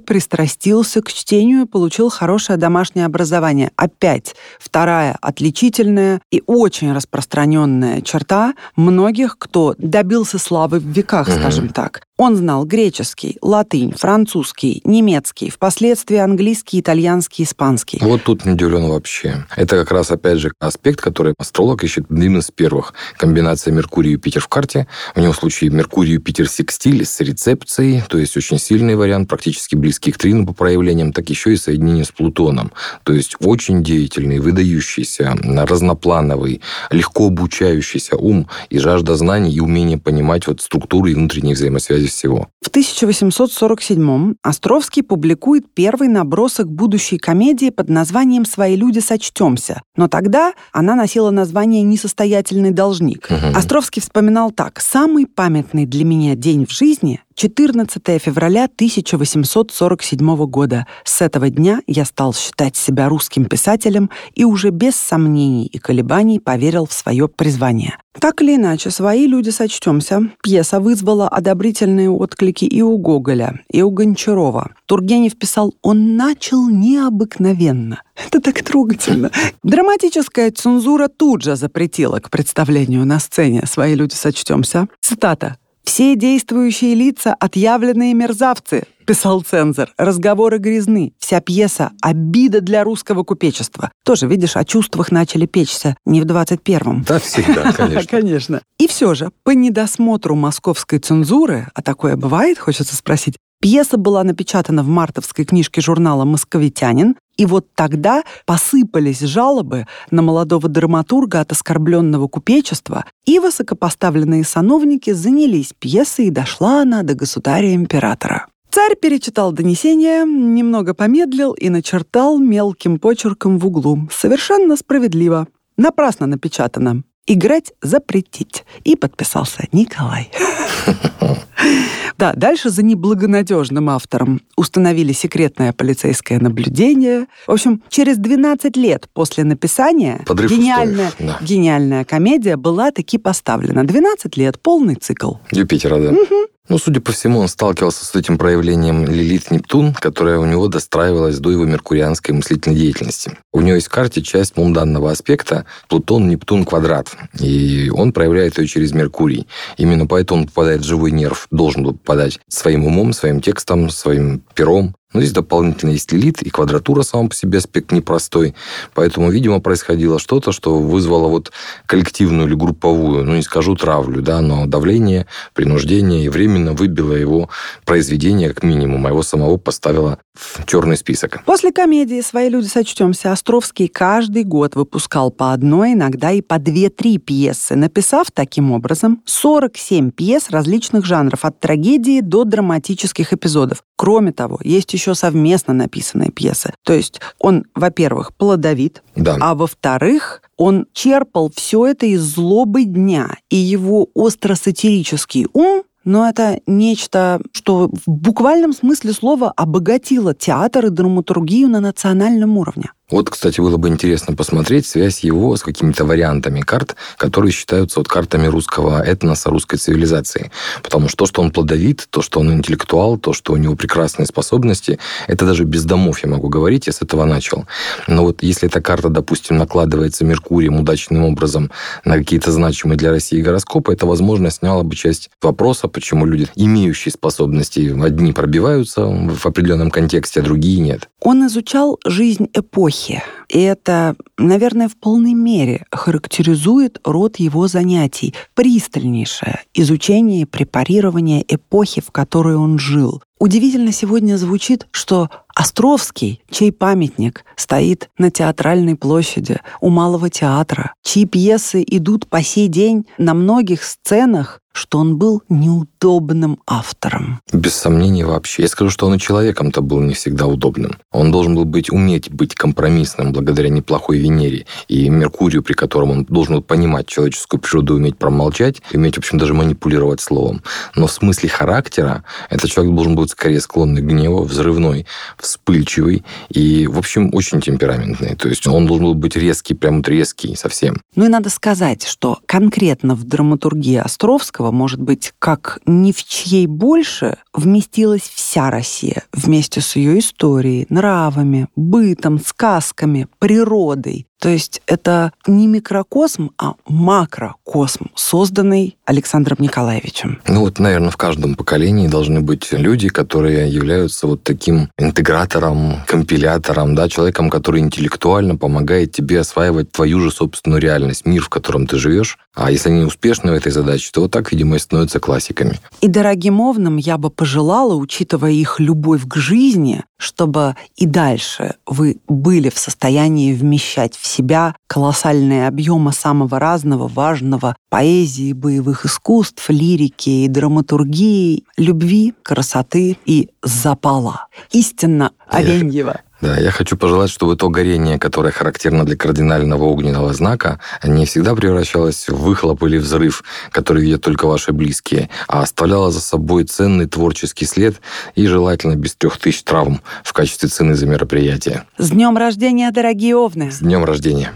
пристрастился 0.00 1.00
к 1.00 1.12
чтению 1.12 1.62
и 1.62 1.66
получил 1.66 2.10
хорошее 2.10 2.58
домашнее 2.58 3.06
образование. 3.06 3.70
Опять 3.76 4.34
вторая 4.58 5.16
отличительная 5.22 6.20
и 6.32 6.42
очень 6.44 6.92
распространенная 6.92 8.00
черта 8.00 8.54
многих, 8.74 9.38
кто 9.38 9.76
добился 9.78 10.40
славы 10.40 10.80
в 10.80 10.86
веках, 10.88 11.28
mm-hmm. 11.28 11.38
скажем 11.38 11.68
так. 11.68 12.02
Он 12.18 12.36
знал 12.36 12.64
греческий, 12.64 13.38
латынь, 13.42 13.94
французский, 13.96 14.80
немецкий, 14.84 15.50
впоследствии 15.50 16.18
английский, 16.18 16.80
итальянский, 16.80 17.44
испанский. 17.44 17.98
Вот 18.00 18.22
тут 18.24 18.44
не 18.44 18.52
удивлен 18.52 18.88
вообще. 18.88 19.46
Это 19.56 19.76
как 19.76 19.92
раз, 19.92 20.10
опять 20.10 20.38
же, 20.38 20.52
аспект, 20.60 21.00
который 21.00 21.34
астролог 21.38 21.82
ищет 21.82 22.04
одним 22.10 22.38
из 22.38 22.50
первых. 22.50 22.94
Комбинация 23.16 23.72
Меркурий 23.72 24.10
и 24.10 24.12
Юпитер 24.12 24.40
в 24.40 24.48
карте. 24.48 24.86
В 25.14 25.32
случае 25.32 25.70
Меркурий 25.70 26.10
и 26.10 26.14
Юпитер 26.14 26.48
секстиль 26.48 27.04
с 27.04 27.20
рецепцией, 27.20 28.02
то 28.08 28.18
есть 28.18 28.36
очень 28.36 28.58
сильный 28.58 28.94
вариант 28.94 29.11
вариант, 29.12 29.28
практически 29.28 29.76
близкий 29.76 30.10
к 30.10 30.16
Трину 30.16 30.46
по 30.46 30.54
проявлениям, 30.54 31.12
так 31.12 31.28
еще 31.28 31.52
и 31.52 31.56
соединение 31.56 32.04
с 32.04 32.10
Плутоном. 32.10 32.72
То 33.04 33.12
есть 33.12 33.36
очень 33.40 33.82
деятельный, 33.82 34.38
выдающийся, 34.38 35.36
разноплановый, 35.42 36.62
легко 36.90 37.26
обучающийся 37.26 38.16
ум 38.16 38.48
и 38.70 38.78
жажда 38.78 39.16
знаний 39.16 39.52
и 39.52 39.60
умение 39.60 39.98
понимать 39.98 40.46
вот 40.46 40.62
структуры 40.62 41.12
и 41.12 41.14
внутренние 41.14 41.54
взаимосвязи 41.54 42.06
всего. 42.08 42.48
В 42.62 42.70
1847-м 42.70 44.36
Островский 44.42 45.02
публикует 45.02 45.64
первый 45.74 46.08
набросок 46.08 46.70
будущей 46.70 47.18
комедии 47.18 47.68
под 47.70 47.90
названием 47.90 48.46
«Свои 48.46 48.76
люди 48.76 49.00
сочтемся». 49.00 49.82
Но 49.96 50.08
тогда 50.08 50.54
она 50.72 50.94
носила 50.94 51.30
название 51.30 51.82
«Несостоятельный 51.82 52.70
должник». 52.70 53.28
Угу. 53.28 53.58
Островский 53.58 54.00
вспоминал 54.00 54.52
так. 54.52 54.80
«Самый 54.80 55.26
памятный 55.26 55.84
для 55.84 56.04
меня 56.04 56.34
день 56.34 56.66
в 56.66 56.72
жизни 56.72 57.20
14 57.34 58.02
февраля 58.20 58.64
1847 58.64 60.36
года. 60.46 60.86
С 61.04 61.22
этого 61.22 61.50
дня 61.50 61.80
я 61.86 62.04
стал 62.04 62.34
считать 62.34 62.76
себя 62.76 63.08
русским 63.08 63.44
писателем 63.46 64.10
и 64.34 64.44
уже 64.44 64.70
без 64.70 64.96
сомнений 64.96 65.66
и 65.66 65.78
колебаний 65.78 66.40
поверил 66.40 66.86
в 66.86 66.92
свое 66.92 67.28
призвание. 67.28 67.96
Так 68.20 68.42
или 68.42 68.56
иначе, 68.56 68.90
свои 68.90 69.26
люди 69.26 69.50
сочтемся. 69.50 70.20
Пьеса 70.42 70.80
вызвала 70.80 71.28
одобрительные 71.28 72.10
отклики 72.10 72.66
и 72.66 72.82
у 72.82 72.98
Гоголя, 72.98 73.60
и 73.70 73.80
у 73.82 73.90
Гончарова. 73.90 74.74
Тургенев 74.86 75.38
писал 75.38 75.74
«Он 75.82 76.16
начал 76.16 76.68
необыкновенно». 76.68 78.02
Это 78.26 78.40
так 78.40 78.62
трогательно. 78.62 79.30
Драматическая 79.62 80.50
цензура 80.50 81.08
тут 81.08 81.42
же 81.42 81.56
запретила 81.56 82.18
к 82.20 82.30
представлению 82.30 83.06
на 83.06 83.18
сцене 83.18 83.64
«Свои 83.66 83.94
люди 83.94 84.14
сочтемся». 84.14 84.88
Цитата. 85.00 85.56
«Все 85.84 86.16
действующие 86.16 86.94
лица— 86.94 87.34
отъявленные 87.40 88.14
мерзавцы»,— 88.14 88.84
писал 89.06 89.42
цензор. 89.42 89.92
«Разговоры 89.98 90.58
грязны. 90.58 91.12
Вся 91.18 91.40
пьеса— 91.40 91.90
обида 92.02 92.60
для 92.60 92.84
русского 92.84 93.24
купечества». 93.24 93.90
Тоже, 94.04 94.26
видишь, 94.28 94.56
о 94.56 94.64
чувствах 94.64 95.10
начали 95.10 95.46
печься 95.46 95.96
не 96.06 96.20
в 96.20 96.24
21-м. 96.24 97.02
Да, 97.02 97.18
всегда, 97.18 97.72
конечно. 97.76 98.08
Конечно. 98.08 98.60
И 98.78 98.86
все 98.86 99.14
же, 99.14 99.30
по 99.42 99.50
недосмотру 99.50 100.36
московской 100.36 101.00
цензуры, 101.00 101.68
а 101.74 101.82
такое 101.82 102.16
бывает, 102.16 102.58
хочется 102.58 102.94
спросить, 102.94 103.36
Пьеса 103.62 103.96
была 103.96 104.24
напечатана 104.24 104.82
в 104.82 104.88
мартовской 104.88 105.44
книжке 105.44 105.80
журнала 105.80 106.24
«Московитянин», 106.24 107.14
и 107.36 107.46
вот 107.46 107.68
тогда 107.76 108.24
посыпались 108.44 109.20
жалобы 109.20 109.86
на 110.10 110.20
молодого 110.20 110.68
драматурга 110.68 111.38
от 111.38 111.52
оскорбленного 111.52 112.26
купечества, 112.26 113.04
и 113.24 113.38
высокопоставленные 113.38 114.42
сановники 114.42 115.12
занялись 115.12 115.74
пьесой, 115.78 116.26
и 116.26 116.30
дошла 116.30 116.82
она 116.82 117.04
до 117.04 117.14
государя-императора. 117.14 118.48
Царь 118.68 118.96
перечитал 118.96 119.52
донесение, 119.52 120.24
немного 120.24 120.92
помедлил 120.92 121.52
и 121.52 121.68
начертал 121.68 122.40
мелким 122.40 122.98
почерком 122.98 123.60
в 123.60 123.66
углу. 123.68 124.08
Совершенно 124.10 124.76
справедливо. 124.76 125.46
Напрасно 125.76 126.26
напечатано. 126.26 127.04
Играть 127.28 127.72
запретить. 127.80 128.64
И 128.82 128.96
подписался 128.96 129.68
Николай. 129.70 130.32
Да, 132.22 132.34
дальше 132.36 132.70
за 132.70 132.84
неблагонадежным 132.84 133.90
автором 133.90 134.42
установили 134.56 135.10
секретное 135.10 135.72
полицейское 135.72 136.38
наблюдение. 136.38 137.26
В 137.48 137.50
общем, 137.50 137.82
через 137.88 138.16
12 138.16 138.76
лет 138.76 139.08
после 139.12 139.42
написания 139.42 140.22
Подрыв 140.24 140.48
гениальная, 140.52 141.10
да. 141.18 141.38
гениальная 141.40 142.04
комедия 142.04 142.56
была 142.56 142.92
таки 142.92 143.18
поставлена. 143.18 143.82
12 143.82 144.36
лет, 144.36 144.60
полный 144.60 144.94
цикл. 144.94 145.32
Юпитера, 145.50 145.98
да. 145.98 146.10
Угу. 146.10 146.34
Ну, 146.68 146.78
судя 146.78 147.00
по 147.00 147.10
всему, 147.10 147.40
он 147.40 147.48
сталкивался 147.48 148.04
с 148.04 148.14
этим 148.14 148.38
проявлением 148.38 149.04
Лилит-Нептун, 149.04 149.94
которая 149.94 150.38
у 150.38 150.44
него 150.44 150.68
достраивалась 150.68 151.38
до 151.38 151.50
его 151.50 151.64
меркурианской 151.64 152.34
мыслительной 152.34 152.76
деятельности. 152.76 153.36
У 153.52 153.60
него 153.60 153.74
есть 153.74 153.88
в 153.88 153.90
карте 153.90 154.22
часть 154.22 154.56
мунданного 154.56 155.10
аспекта 155.10 155.66
Плутон-Нептун 155.88 156.64
квадрат, 156.64 157.08
и 157.38 157.90
он 157.92 158.12
проявляет 158.12 158.58
ее 158.58 158.68
через 158.68 158.92
Меркурий. 158.92 159.48
Именно 159.76 160.06
поэтому 160.06 160.42
он 160.42 160.46
попадает 160.46 160.82
в 160.82 160.86
живой 160.86 161.10
нерв, 161.10 161.48
должен 161.50 161.82
был 161.82 161.94
попадать 161.94 162.38
своим 162.48 162.86
умом, 162.86 163.12
своим 163.12 163.40
текстом, 163.40 163.90
своим 163.90 164.42
пером. 164.54 164.94
Но 165.12 165.20
здесь 165.20 165.32
дополнительно 165.32 165.90
есть 165.90 166.12
лилит, 166.12 166.42
и 166.42 166.50
квадратура 166.50 167.02
сама 167.02 167.28
по 167.28 167.34
себе 167.34 167.58
аспект 167.58 167.92
непростой. 167.92 168.54
Поэтому, 168.94 169.30
видимо, 169.30 169.60
происходило 169.60 170.18
что-то, 170.18 170.52
что 170.52 170.78
вызвало 170.78 171.28
вот 171.28 171.52
коллективную 171.86 172.48
или 172.48 172.54
групповую, 172.54 173.24
ну, 173.24 173.36
не 173.36 173.42
скажу 173.42 173.76
травлю, 173.76 174.22
да, 174.22 174.40
но 174.40 174.66
давление, 174.66 175.26
принуждение, 175.54 176.24
и 176.24 176.28
временно 176.28 176.72
выбило 176.72 177.12
его 177.12 177.48
произведение, 177.84 178.48
как 178.48 178.62
минимум, 178.62 179.06
а 179.06 179.10
его 179.10 179.22
самого 179.22 179.56
поставило 179.56 180.18
в 180.34 180.64
черный 180.66 180.96
список. 180.96 181.42
После 181.44 181.72
комедии 181.72 182.20
«Свои 182.20 182.48
люди 182.48 182.66
сочтемся» 182.66 183.32
Островский 183.32 183.88
каждый 183.88 184.44
год 184.44 184.74
выпускал 184.76 185.30
по 185.30 185.52
одной, 185.52 185.92
иногда 185.92 186.32
и 186.32 186.40
по 186.40 186.58
две-три 186.58 187.18
пьесы, 187.18 187.76
написав 187.76 188.30
таким 188.30 188.72
образом 188.72 189.22
47 189.26 190.10
пьес 190.10 190.50
различных 190.50 191.04
жанров, 191.04 191.44
от 191.44 191.60
трагедии 191.60 192.20
до 192.20 192.44
драматических 192.44 193.32
эпизодов. 193.32 193.82
Кроме 194.02 194.32
того, 194.32 194.58
есть 194.64 194.92
еще 194.94 195.14
совместно 195.14 195.72
написанные 195.72 196.32
пьесы. 196.32 196.74
То 196.82 196.92
есть 196.92 197.20
он, 197.38 197.66
во-первых, 197.76 198.34
плодовит, 198.34 199.00
да. 199.14 199.36
а 199.40 199.54
во-вторых, 199.54 200.42
он 200.56 200.86
черпал 200.92 201.52
все 201.54 201.86
это 201.86 202.06
из 202.06 202.20
злобы 202.22 202.82
дня, 202.82 203.36
и 203.48 203.54
его 203.54 204.08
остро-сатирический 204.12 205.46
ум 205.52 205.84
но 206.04 206.28
это 206.28 206.58
нечто, 206.66 207.40
что 207.52 207.88
в 208.04 208.10
буквальном 208.10 208.72
смысле 208.72 209.12
слова 209.12 209.52
обогатило 209.54 210.34
театр 210.34 210.86
и 210.86 210.90
драматургию 210.90 211.68
на 211.68 211.78
национальном 211.78 212.58
уровне. 212.58 212.90
Вот, 213.12 213.28
кстати, 213.28 213.60
было 213.60 213.76
бы 213.76 213.88
интересно 213.88 214.34
посмотреть 214.34 214.86
связь 214.86 215.20
его 215.20 215.54
с 215.54 215.62
какими-то 215.62 216.06
вариантами 216.06 216.62
карт, 216.62 216.96
которые 217.18 217.52
считаются 217.52 218.00
вот 218.00 218.08
картами 218.08 218.46
русского 218.46 219.02
этноса, 219.02 219.50
русской 219.50 219.76
цивилизации. 219.76 220.50
Потому 220.82 221.08
что 221.08 221.18
то, 221.18 221.26
что 221.26 221.42
он 221.42 221.50
плодовит, 221.50 222.06
то, 222.08 222.22
что 222.22 222.40
он 222.40 222.50
интеллектуал, 222.50 223.18
то, 223.18 223.34
что 223.34 223.52
у 223.52 223.56
него 223.58 223.76
прекрасные 223.76 224.24
способности, 224.24 224.98
это 225.28 225.44
даже 225.44 225.64
без 225.64 225.84
домов, 225.84 226.20
я 226.24 226.30
могу 226.30 226.48
говорить, 226.48 226.86
я 226.86 226.94
с 226.94 227.02
этого 227.02 227.26
начал. 227.26 227.66
Но 228.08 228.22
вот 228.22 228.42
если 228.42 228.66
эта 228.66 228.80
карта, 228.80 229.10
допустим, 229.10 229.58
накладывается 229.58 230.24
Меркурием 230.24 230.80
удачным 230.80 231.24
образом 231.24 231.70
на 232.06 232.16
какие-то 232.16 232.50
значимые 232.50 232.96
для 232.96 233.10
России 233.10 233.42
гороскопы, 233.42 233.92
это, 233.92 234.06
возможно, 234.06 234.50
сняло 234.50 234.84
бы 234.84 234.96
часть 234.96 235.28
вопроса, 235.42 235.86
почему 235.86 236.24
люди, 236.24 236.48
имеющие 236.54 237.12
способности, 237.12 237.94
одни 238.02 238.32
пробиваются 238.32 239.04
в 239.04 239.44
определенном 239.44 239.90
контексте, 239.90 240.40
а 240.40 240.42
другие 240.42 240.80
нет. 240.80 241.10
Он 241.20 241.46
изучал 241.46 242.00
жизнь 242.06 242.48
эпохи. 242.54 243.01
И 243.48 243.58
это, 243.58 244.16
наверное, 244.38 244.88
в 244.88 244.96
полной 244.96 245.34
мере 245.34 245.84
характеризует 245.90 247.00
род 247.04 247.36
его 247.36 247.68
занятий. 247.68 248.34
Пристальнейшее 248.54 249.60
изучение 249.74 250.46
препарирования 250.46 251.44
эпохи, 251.46 252.00
в 252.00 252.10
которой 252.10 252.56
он 252.56 252.78
жил. 252.78 253.22
Удивительно 253.38 253.90
сегодня 253.90 254.36
звучит, 254.36 254.86
что 254.92 255.28
Островский, 255.54 256.40
чей 256.50 256.72
памятник 256.72 257.44
стоит 257.56 258.08
на 258.16 258.30
театральной 258.30 258.96
площади 258.96 259.58
у 259.80 259.90
Малого 259.90 260.30
театра, 260.30 260.94
чьи 261.02 261.26
пьесы 261.26 261.84
идут 261.86 262.26
по 262.26 262.42
сей 262.42 262.68
день 262.68 263.06
на 263.18 263.34
многих 263.34 263.82
сценах, 263.82 264.60
что 264.72 264.98
он 264.98 265.16
был 265.16 265.42
неудобным 265.48 266.58
автором. 266.66 267.40
Без 267.52 267.74
сомнений 267.74 268.24
вообще. 268.24 268.62
Я 268.62 268.68
скажу, 268.68 268.90
что 268.90 269.06
он 269.06 269.14
и 269.14 269.18
человеком-то 269.18 269.82
был 269.82 270.00
не 270.00 270.14
всегда 270.14 270.46
удобным. 270.46 270.96
Он 271.10 271.30
должен 271.30 271.54
был 271.54 271.64
быть, 271.64 271.90
уметь 271.90 272.30
быть 272.30 272.54
компромиссным 272.54 273.32
благодаря 273.32 273.68
неплохой 273.68 274.18
Венере 274.18 274.66
и 274.88 275.08
Меркурию, 275.08 275.62
при 275.62 275.74
котором 275.74 276.10
он 276.10 276.24
должен 276.24 276.56
был 276.56 276.62
понимать 276.62 277.06
человеческую 277.06 277.60
природу, 277.60 277.94
уметь 277.94 278.18
промолчать, 278.18 278.82
уметь, 278.92 279.16
в 279.16 279.18
общем, 279.18 279.38
даже 279.38 279.54
манипулировать 279.54 280.20
словом. 280.20 280.62
Но 280.94 281.06
в 281.06 281.12
смысле 281.12 281.48
характера 281.48 282.24
этот 282.50 282.70
человек 282.70 282.94
должен 282.94 283.14
быть 283.14 283.30
скорее 283.30 283.60
склонный 283.60 284.02
к 284.02 284.04
гневу, 284.04 284.44
взрывной, 284.44 285.06
вспыльчивый 285.38 286.24
и, 286.48 286.86
в 286.86 286.98
общем, 286.98 287.30
очень 287.34 287.60
темпераментный. 287.60 288.36
То 288.36 288.48
есть 288.48 288.66
он 288.66 288.86
должен 288.86 289.06
был 289.06 289.14
быть 289.14 289.36
резкий, 289.36 289.74
прям 289.74 289.98
вот 289.98 290.08
резкий 290.08 290.54
совсем. 290.56 291.00
Ну 291.16 291.24
и 291.24 291.28
надо 291.28 291.50
сказать, 291.50 292.04
что 292.06 292.38
конкретно 292.46 293.14
в 293.14 293.24
драматургии 293.24 293.96
Островского, 293.96 294.61
может 294.70 295.00
быть, 295.00 295.32
как 295.38 295.80
ни 295.86 296.12
в 296.12 296.22
чьей 296.24 296.66
больше, 296.66 297.38
вместилась 297.52 298.22
вся 298.22 298.70
Россия 298.70 299.24
вместе 299.32 299.80
с 299.80 299.96
ее 299.96 300.18
историей, 300.18 300.86
нравами, 300.88 301.68
бытом, 301.74 302.38
сказками, 302.38 303.28
природой. 303.38 304.26
То 304.42 304.48
есть 304.48 304.82
это 304.88 305.30
не 305.46 305.68
микрокосм, 305.68 306.50
а 306.58 306.74
макрокосм, 306.88 308.06
созданный 308.16 308.96
Александром 309.04 309.58
Николаевичем. 309.60 310.40
Ну 310.48 310.62
вот, 310.62 310.80
наверное, 310.80 311.10
в 311.10 311.16
каждом 311.16 311.54
поколении 311.54 312.08
должны 312.08 312.40
быть 312.40 312.72
люди, 312.72 313.08
которые 313.08 313.72
являются 313.72 314.26
вот 314.26 314.42
таким 314.42 314.90
интегратором, 314.98 316.02
компилятором, 316.08 316.96
да, 316.96 317.08
человеком, 317.08 317.50
который 317.50 317.82
интеллектуально 317.82 318.56
помогает 318.56 319.12
тебе 319.12 319.38
осваивать 319.38 319.92
твою 319.92 320.18
же 320.18 320.32
собственную 320.32 320.82
реальность, 320.82 321.24
мир, 321.24 321.42
в 321.42 321.48
котором 321.48 321.86
ты 321.86 321.96
живешь. 321.96 322.36
А 322.54 322.72
если 322.72 322.90
они 322.90 323.04
успешны 323.04 323.52
в 323.52 323.54
этой 323.54 323.70
задаче, 323.70 324.10
то 324.12 324.22
вот 324.22 324.32
так, 324.32 324.50
видимо, 324.50 324.74
и 324.74 324.80
становятся 324.80 325.20
классиками. 325.20 325.78
И 326.00 326.08
дорогим 326.08 326.60
овнам 326.60 326.96
я 326.96 327.16
бы 327.16 327.30
пожелала, 327.30 327.94
учитывая 327.94 328.50
их 328.50 328.80
любовь 328.80 329.22
к 329.24 329.36
жизни, 329.36 330.02
чтобы 330.22 330.76
и 330.96 331.06
дальше 331.06 331.74
вы 331.86 332.18
были 332.28 332.68
в 332.68 332.78
состоянии 332.78 333.52
вмещать 333.52 334.16
в 334.16 334.26
себя 334.26 334.76
колоссальные 334.86 335.66
объемы 335.66 336.12
самого 336.12 336.58
разного, 336.58 337.08
важного 337.08 337.74
поэзии, 337.90 338.52
боевых 338.52 339.04
искусств, 339.04 339.68
лирики 339.68 340.30
и 340.30 340.48
драматургии, 340.48 341.64
любви, 341.76 342.34
красоты 342.42 343.18
и 343.26 343.50
запала. 343.62 344.46
Истинно 344.70 345.32
Овеньева. 345.48 346.20
Да, 346.42 346.58
я 346.58 346.72
хочу 346.72 346.96
пожелать, 346.96 347.30
чтобы 347.30 347.56
то 347.56 347.70
горение, 347.70 348.18
которое 348.18 348.50
характерно 348.50 349.06
для 349.06 349.16
кардинального 349.16 349.84
огненного 349.84 350.34
знака, 350.34 350.80
не 351.04 351.24
всегда 351.24 351.54
превращалось 351.54 352.28
в 352.28 352.36
выхлоп 352.36 352.82
или 352.82 352.98
взрыв, 352.98 353.44
который 353.70 354.02
видят 354.02 354.22
только 354.22 354.46
ваши 354.46 354.72
близкие, 354.72 355.30
а 355.46 355.62
оставляло 355.62 356.10
за 356.10 356.20
собой 356.20 356.64
ценный 356.64 357.06
творческий 357.06 357.64
след 357.64 358.00
и 358.34 358.48
желательно 358.48 358.96
без 358.96 359.14
трех 359.14 359.38
тысяч 359.38 359.62
травм 359.62 360.02
в 360.24 360.32
качестве 360.32 360.68
цены 360.68 360.96
за 360.96 361.06
мероприятие. 361.06 361.84
С 361.96 362.10
днем 362.10 362.36
рождения, 362.36 362.90
дорогие 362.90 363.36
овны! 363.36 363.70
С 363.70 363.78
днем 363.78 364.04
рождения! 364.04 364.50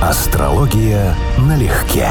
Астрология 0.00 1.16
налегке. 1.36 2.10